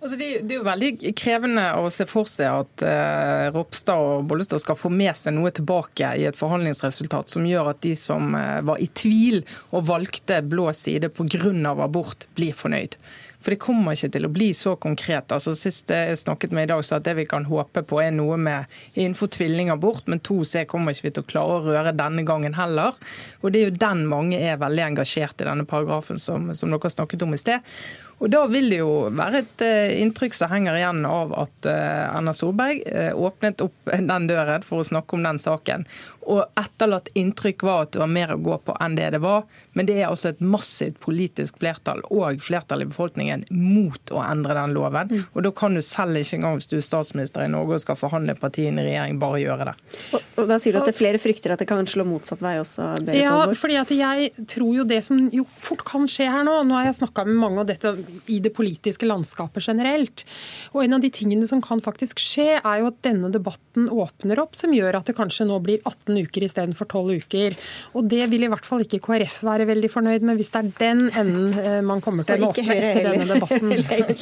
[0.00, 4.26] Altså det, det, er jo veldig krevende å se for seg at eh, Ropstad og
[4.30, 8.34] Bollestad skal få med seg noe tilbake i et forhandlingsresultat som gjør at de som
[8.38, 9.42] eh, var i tvil
[9.72, 11.74] og valgte blå side pga.
[11.84, 12.98] abort, blir fornøyd.
[13.44, 15.32] For det kommer ikke til å bli så konkret.
[15.34, 18.14] Altså Sist jeg snakket med i dag, så at det vi kan håpe på er
[18.16, 22.24] noe med innenfor tvillingabort, men 2C kommer ikke vi til å klare å røre denne
[22.24, 22.96] gangen heller.
[23.42, 26.94] Og det er jo den mange er veldig engasjert i denne paragrafen som, som dere
[26.94, 27.74] snakket om i sted.
[28.18, 32.04] Og Da vil det jo være et eh, inntrykk som henger igjen av at eh,
[32.06, 35.86] Erna Solberg eh, åpnet opp den døren for å snakke om den saken
[36.26, 39.44] og etterlatt inntrykk var at det var mer å gå på enn det det var.
[39.76, 44.56] Men det er altså et massivt politisk flertall og flertall i befolkningen mot å endre
[44.56, 45.12] den loven.
[45.12, 45.24] Mm.
[45.32, 47.98] Og da kan du selv ikke engang hvis du er statsminister i Norge og skal
[47.98, 49.76] forhandle partiene i regjering, bare gjøre det.
[50.16, 52.42] Og, og da sier du at det er flere frykter at det kan slå motsatt
[52.44, 56.30] vei også, Berit Ja, fordi at jeg tror jo det som jo fort kan skje
[56.30, 57.90] her nå Nå har jeg snakka med mange og dette
[58.30, 60.26] i det politiske landskapet generelt.
[60.72, 64.40] Og en av de tingene som kan faktisk skje, er jo at denne debatten åpner
[64.42, 67.56] opp, som gjør at det kanskje nå blir 18 18 uker istedenfor 12 uker.
[67.94, 70.70] Og Det vil i hvert fall ikke KrF være veldig fornøyd med, hvis det er
[70.78, 73.72] den enden eh, man kommer til å åpne etter denne debatten.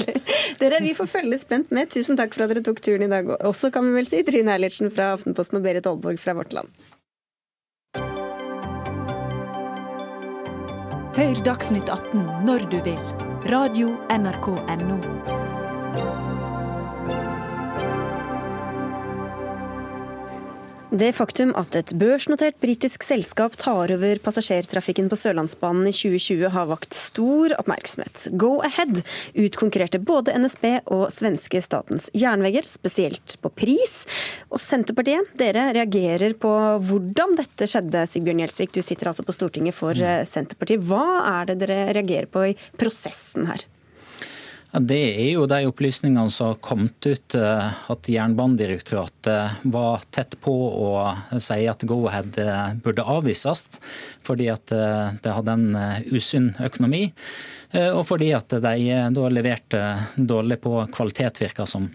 [0.60, 1.90] Dere, Vi får følge spent med.
[1.92, 4.22] Tusen takk for at dere tok turen i dag også, kan vi vel si.
[4.26, 6.70] Trine Eilertsen fra Aftenposten og Berit Aalborg fra Vårt Land.
[11.12, 13.21] Hør Dagsnytt 18 når du vil.
[13.44, 15.31] Radio NRK Radio.nrk.no.
[20.92, 26.68] Det faktum at et børsnotert britisk selskap tar over passasjertrafikken på Sørlandsbanen i 2020 har
[26.68, 28.26] vakt stor oppmerksomhet.
[28.36, 29.00] Go-Ahead
[29.32, 34.02] utkonkurrerte både NSB og svenske Statens Jernveger, spesielt på pris.
[34.52, 36.52] Og Senterpartiet, dere reagerer på
[36.84, 38.76] hvordan dette skjedde, Sigbjørn Gjelsvik.
[38.76, 40.08] Du sitter altså på Stortinget for mm.
[40.10, 40.84] eh, Senterpartiet.
[40.92, 41.06] Hva
[41.38, 43.64] er det dere reagerer på i prosessen her?
[44.72, 50.54] Det er jo de opplysningene som har kommet ut eh, at Jernbanedirektoratet var tett på
[50.56, 50.94] å
[51.36, 53.66] si at Go-Ahead eh, burde avvises,
[54.24, 55.68] fordi at eh, det hadde en
[56.08, 57.10] usunn økonomi.
[57.72, 59.78] Og fordi at de da leverte
[60.16, 61.86] dårlig på kvalitet, virka som.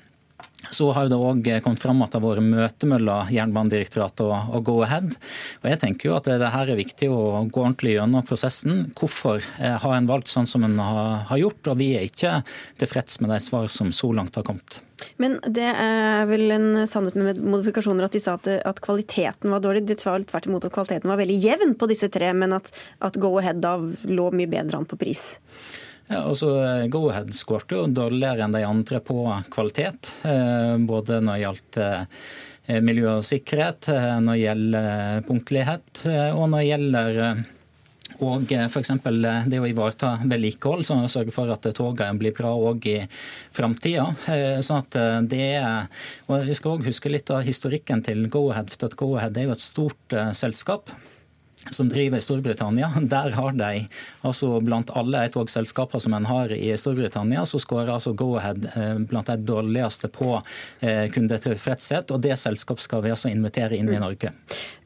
[0.65, 5.13] Så har det òg kommet fram at det har vært møte mellom Jernbanedirektoratet og, Go-Ahead.
[5.61, 8.87] Og jeg tenker jo at det her er viktig å gå ordentlig gjennom prosessen.
[8.97, 11.71] Hvorfor eh, har en valgt sånn som en har, har gjort?
[11.71, 12.41] Og vi er ikke
[12.81, 14.81] tilfreds med de svar som så langt har kommet.
[15.21, 19.61] Men det er vel en sannhet med modifikasjoner at de sa at, at kvaliteten var
[19.61, 19.85] dårlig.
[19.85, 22.73] De sa tvert imot at kvaliteten var veldig jevn på disse tre, men at,
[23.05, 23.77] at Go-Ahead da
[24.09, 25.35] lå mye bedre an på pris.
[26.07, 26.53] Ja, altså
[26.87, 30.13] Go-Ahead skårte jo dårligere enn de andre på kvalitet.
[30.23, 36.45] Eh, både når det gjaldt eh, miljø og sikkerhet, eh, når det gjelder punktlighet og
[36.47, 37.21] når det gjelder
[38.23, 38.89] og f.eks.
[39.51, 42.95] det å ivareta vedlikehold, sånn å sørge for at togene blir bra òg i
[43.53, 44.07] framtida.
[44.65, 44.97] Sånn at
[45.27, 48.71] Vi skal òg huske litt av historikken til Go-Ahead.
[48.73, 50.89] for at Go-Ahead er jo et stort selskap
[51.71, 52.91] som driver i Storbritannia.
[53.01, 53.87] Der har de,
[54.21, 59.27] altså blant alle togselskaper som en har i Storbritannia, så skårer altså Go-Ahead eh, blant
[59.27, 60.37] de dårligste på
[60.79, 62.11] eh, kundetilfredshet.
[62.11, 64.33] Og det selskapet skal vi altså invitere inn i Norge.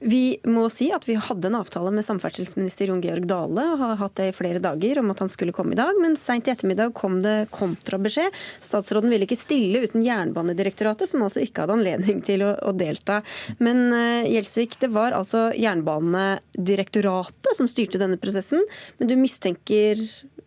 [0.01, 3.99] Vi må si at vi hadde en avtale med samferdselsminister Jon Georg Dale, og har
[4.01, 5.97] hatt det i flere dager, om at han skulle komme i dag.
[6.01, 8.33] Men seint i ettermiddag kom det kontrabeskjed.
[8.65, 13.21] Statsråden ville ikke stille uten Jernbanedirektoratet, som altså ikke hadde anledning til å, å delta.
[13.61, 18.63] Men uh, Gjelsvik, det var altså Jernbanedirektoratet direktoratet som styrte denne prosessen.
[18.99, 19.99] Men du mistenker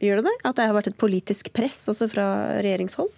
[0.02, 2.26] gjør du det, at det har vært et politisk press også fra
[2.64, 3.12] regjeringshold?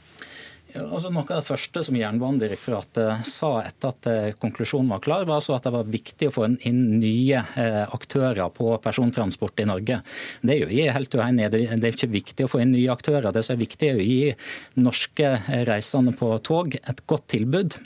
[0.76, 5.38] Altså, noe av det første som Jernbanedirektoratet sa etter at eh, konklusjonen var klar, var
[5.38, 10.00] altså at det var viktig å få inn nye eh, aktører på persontransport i Norge.
[10.42, 11.48] Det er jo helt uenig.
[11.54, 13.30] Det er ikke viktig å få inn nye aktører.
[13.32, 15.36] Det som er viktig, er å gi norske
[15.70, 17.78] reisende på tog et godt tilbud.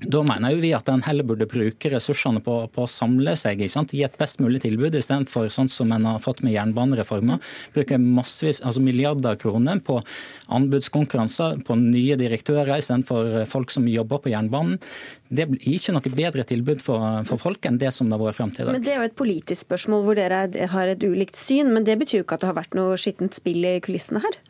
[0.00, 3.60] Da mener jo vi at en heller burde bruke ressursene på, på å samle seg,
[3.60, 7.42] gi et best mulig tilbud, istedenfor sånn som en har fått med jernbanereformen.
[7.74, 9.98] Bruke massevis, altså milliarder kroner på
[10.48, 14.80] anbudskonkurranser, på nye direktører istedenfor folk som jobber på jernbanen.
[15.28, 18.40] Det blir ikke noe bedre tilbud for, for folk enn det som det har vært
[18.40, 18.78] fram til i dag.
[18.78, 22.00] Men Det er jo et politisk spørsmål hvor dere har et ulikt syn, men det
[22.00, 24.40] betyr jo ikke at det har vært noe skittent spill i kulissene her?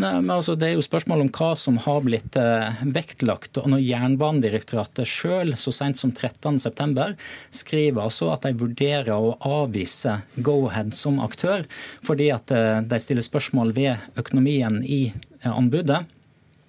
[0.00, 3.58] Nei, men altså, Det er jo spørsmål om hva som har blitt eh, vektlagt.
[3.60, 7.12] og Når Jernbanedirektoratet selv så sent som 13.9
[7.52, 11.66] skriver altså at de vurderer å avvise Go-Ahead som aktør,
[12.04, 16.04] fordi at eh, de stiller spørsmål ved økonomien i eh, anbudet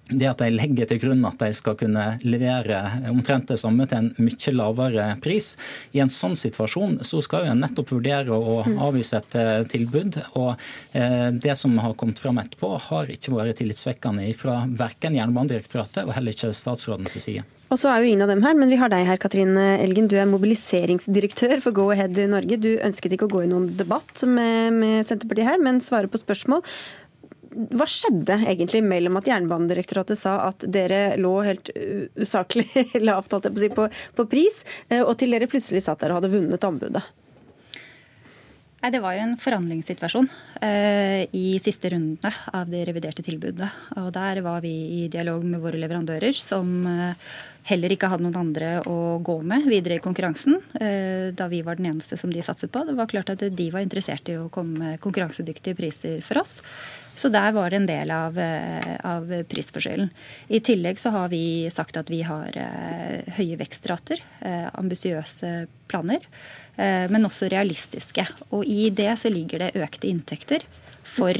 [0.08, 4.02] det at de legger til grunn at de skal kunne levere omtrent det samme til
[4.02, 5.54] en mye lavere pris.
[5.96, 10.20] I en sånn situasjon så skal en nettopp vurdere å avvise et eh, tilbud.
[10.36, 10.52] og
[10.92, 16.16] eh, Det som har kommet fram etterpå, har ikke vært tillitsvekkende fra verken Jernbanedirektoratet og
[16.16, 17.46] heller ikke statsrådens side.
[17.72, 20.06] Og så er jo ingen av dem her, men vi har deg her, Katrine Elgen.
[20.10, 22.60] Du er mobiliseringsdirektør for Go Ahead i Norge.
[22.60, 26.20] Du ønsket ikke å gå i noen debatt med, med Senterpartiet her, men svare på
[26.20, 26.62] spørsmål
[27.54, 31.70] hva skjedde egentlig mellom at Jernbanedirektoratet sa at dere lå helt
[32.20, 32.68] usaklig
[33.08, 37.04] lavt på, på, pris, eh, og til dere plutselig satt der og hadde vunnet anbudet?
[38.84, 40.26] Nei, Det var jo en forhandlingssituasjon
[40.60, 43.70] eh, i siste rundene av det reviderte tilbudet.
[43.96, 47.16] Og Der var vi i dialog med våre leverandører, som eh,
[47.70, 50.58] heller ikke hadde noen andre å gå med videre i konkurransen.
[50.76, 52.84] Eh, da vi var den eneste som de satset på.
[52.84, 56.58] Det var klart at de var interessert i å komme med konkurransedyktige priser for oss.
[57.14, 60.10] Så der var det en del av, eh, av, prisforskjellen.
[60.48, 66.26] I tillegg så har vi sagt at vi har eh, høye vekstrater, eh, ambisiøse planer,
[66.74, 68.24] men også realistiske.
[68.50, 70.64] Og i det så ligger det økte inntekter
[71.06, 71.38] for,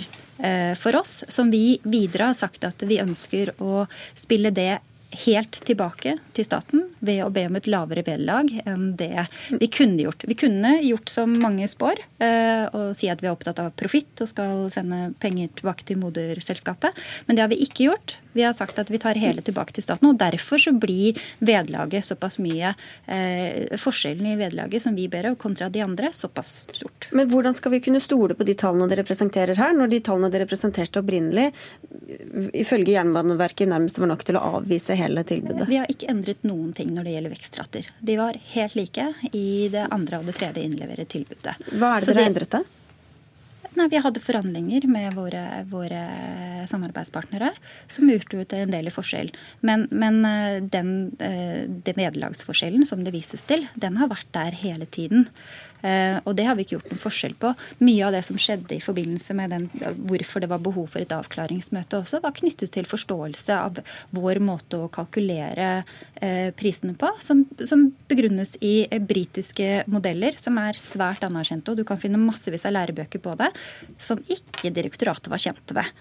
[0.79, 3.81] for oss, som vi videre har sagt at vi ønsker å
[4.14, 4.77] spille det
[5.25, 9.27] helt tilbake til staten ved å be om et lavere vederlag enn det
[9.61, 10.27] vi kunne gjort.
[10.29, 14.25] Vi kunne gjort som mange spår eh, og si at vi er opptatt av profitt
[14.25, 16.97] og skal sende penger tilbake til moderselskapet,
[17.27, 18.19] men det har vi ikke gjort.
[18.35, 20.09] Vi har sagt at vi tar hele tilbake til staten.
[20.11, 22.74] og Derfor så blir vedlaget såpass mye
[23.07, 27.09] eh, Forskjellen i vedlaget som vi ber om, kontra de andre, såpass stort.
[27.12, 30.32] Men hvordan skal vi kunne stole på de tallene dere presenterer her, når de tallene
[30.35, 31.51] dere presenterte opprinnelig,
[32.53, 35.68] ifølge Jernbaneverket nærmest var nok til å avvise hele tilbudet?
[35.70, 37.91] Vi har ikke endret noen ting når det gjelder vekstrater.
[38.01, 41.59] De var helt like i det andre og det tredje innleverte tilbudet.
[41.74, 42.64] Hva er det dere har endret det?
[43.75, 46.03] Nei, Vi hadde forhandlinger med våre, våre
[46.70, 47.51] samarbeidspartnere
[47.91, 49.33] som utgjorde en del i forskjell.
[49.66, 50.22] Men, men
[50.70, 55.27] den, den, eh, vederlagsforskjellen som det vises til, den har vært der hele tiden.
[55.85, 57.53] Eh, og det har vi ikke gjort noen forskjell på.
[57.85, 59.66] Mye av det som skjedde i forbindelse med den,
[60.09, 63.82] hvorfor det var behov for et avklaringsmøte også, var knyttet til forståelse av
[64.16, 65.68] vår måte å kalkulere
[66.16, 71.72] eh, prisene på, som, som begrunnes i britiske modeller som er svært anerkjente.
[71.72, 73.53] Og du kan finne massevis av lærebøker på det
[74.01, 75.93] som ikke direktoratet var kjent ved.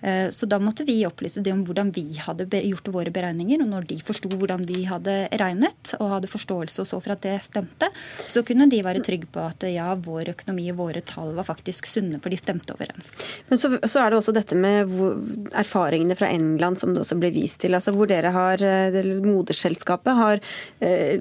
[0.00, 3.62] Eh, så da måtte vi opplyse det om hvordan vi hadde gjort våre beregninger.
[3.62, 7.24] Og når de forsto hvordan vi hadde regnet og hadde forståelse og så for at
[7.26, 7.90] det stemte,
[8.30, 11.88] så kunne de være trygge på at ja, vår økonomi og våre tall var faktisk
[11.90, 13.12] sunne, for de stemte overens.
[13.50, 14.90] Men så, så er det også dette med
[15.56, 17.76] erfaringene fra England som det også ble vist til.
[17.76, 20.40] altså Hvor dere har, eh, moderselskapet har
[20.84, 21.20] eh,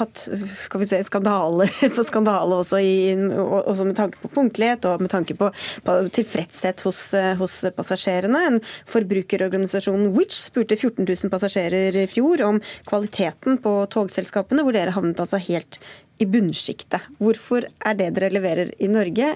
[0.00, 5.04] hatt skal vi se, skandale på skandale også, i, også med tanke på punktlighet og
[5.04, 5.50] med tanke på,
[5.86, 8.40] på tilfredshet hos, eh, hos passasjerer passasjerene.
[8.46, 14.94] En forbrukerorganisasjon Which spurte 14 000 passasjerer i fjor om kvaliteten på togselskapene, hvor dere
[14.94, 15.80] havnet altså helt
[16.20, 17.06] i bunnsjiktet.
[17.16, 19.30] Hvorfor er det dere leverer i Norge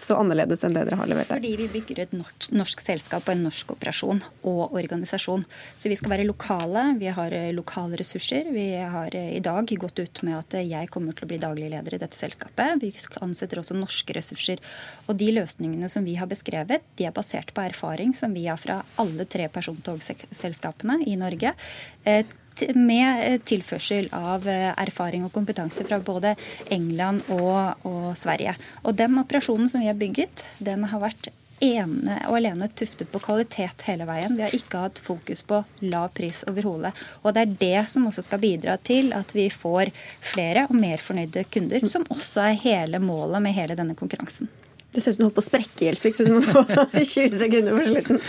[0.00, 1.38] så annerledes enn det dere har levert der?
[1.38, 5.46] Fordi vi bygger et norsk, norsk selskap og en norsk operasjon og organisasjon.
[5.78, 6.84] Så vi skal være lokale.
[6.98, 8.50] Vi har eh, lokale ressurser.
[8.50, 11.70] Vi har eh, i dag gått ut med at jeg kommer til å bli daglig
[11.70, 12.82] leder i dette selskapet.
[12.82, 12.90] Vi
[13.22, 14.62] ansetter også norske ressurser.
[15.06, 18.58] Og de løsningene som vi har beskrevet, de er basert på erfaring som vi har
[18.58, 21.54] fra alle tre persontogselskapene i Norge
[22.02, 22.26] eh,
[22.74, 26.34] med tilførsel av eh, erfaring og kompetanse fra både
[26.74, 28.56] England og, og, Sverige.
[28.84, 31.30] Og Den operasjonen som vi har bygget, den har vært
[31.64, 34.34] ene og alene tuftet på kvalitet hele veien.
[34.36, 36.92] Vi har ikke hatt fokus på lav pris overhodet.
[37.22, 39.92] Og det er det som også skal bidra til at vi får
[40.24, 44.50] flere og mer fornøyde kunder, som også er hele målet med hele denne konkurransen.
[44.94, 46.62] Det ser ut som du holdt på å sprekke, Gjelsvik, så du må få
[46.94, 48.20] 20 sekunder på slutten.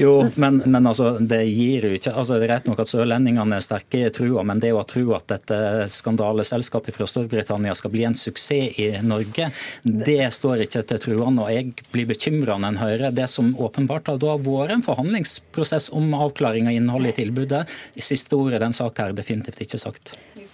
[0.00, 3.58] Jo, men, men altså, det gir jo ikke altså, Det er rett nok at sørlendingene
[3.58, 5.58] er sterke i trua, men det å tro at dette
[5.94, 9.50] skandaleselskapet fra Storbritannia skal bli en suksess i Norge,
[9.82, 11.44] det står ikke til truende.
[11.44, 16.10] Og jeg blir bekymra når en hører det som åpenbart har vært en forhandlingsprosess om
[16.16, 17.64] avklaring av innholdet i tilbudet.
[18.08, 20.14] Siste ordet i den saken er definitivt ikke sagt.
[20.38, 20.46] Det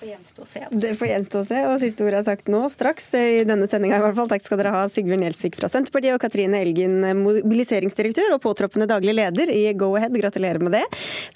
[0.98, 1.60] får gjenstå å se.
[1.70, 4.30] Og siste ordet er sagt nå, straks i denne sendinga i hvert fall.
[4.32, 9.14] Takk skal dere ha, Sigbjørn Gjelsvik fra Senterpartiet og Katrine Elgin, mobiliseringsdirektør og påtroppende daglig
[9.16, 10.14] leder i Go-Ahead.
[10.20, 10.84] Gratulerer med det.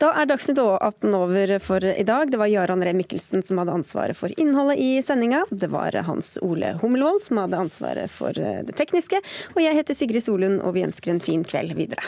[0.01, 2.31] Da er Dagsnytt 18 over for i dag.
[2.31, 5.45] Det var Jaran Ree Mikkelsen som hadde ansvaret for innholdet i sendinga.
[5.51, 9.23] Det var Hans Ole Hummelvold som hadde ansvaret for det tekniske.
[9.57, 12.05] Og jeg heter Sigrid Solund, og vi ønsker en fin kveld videre.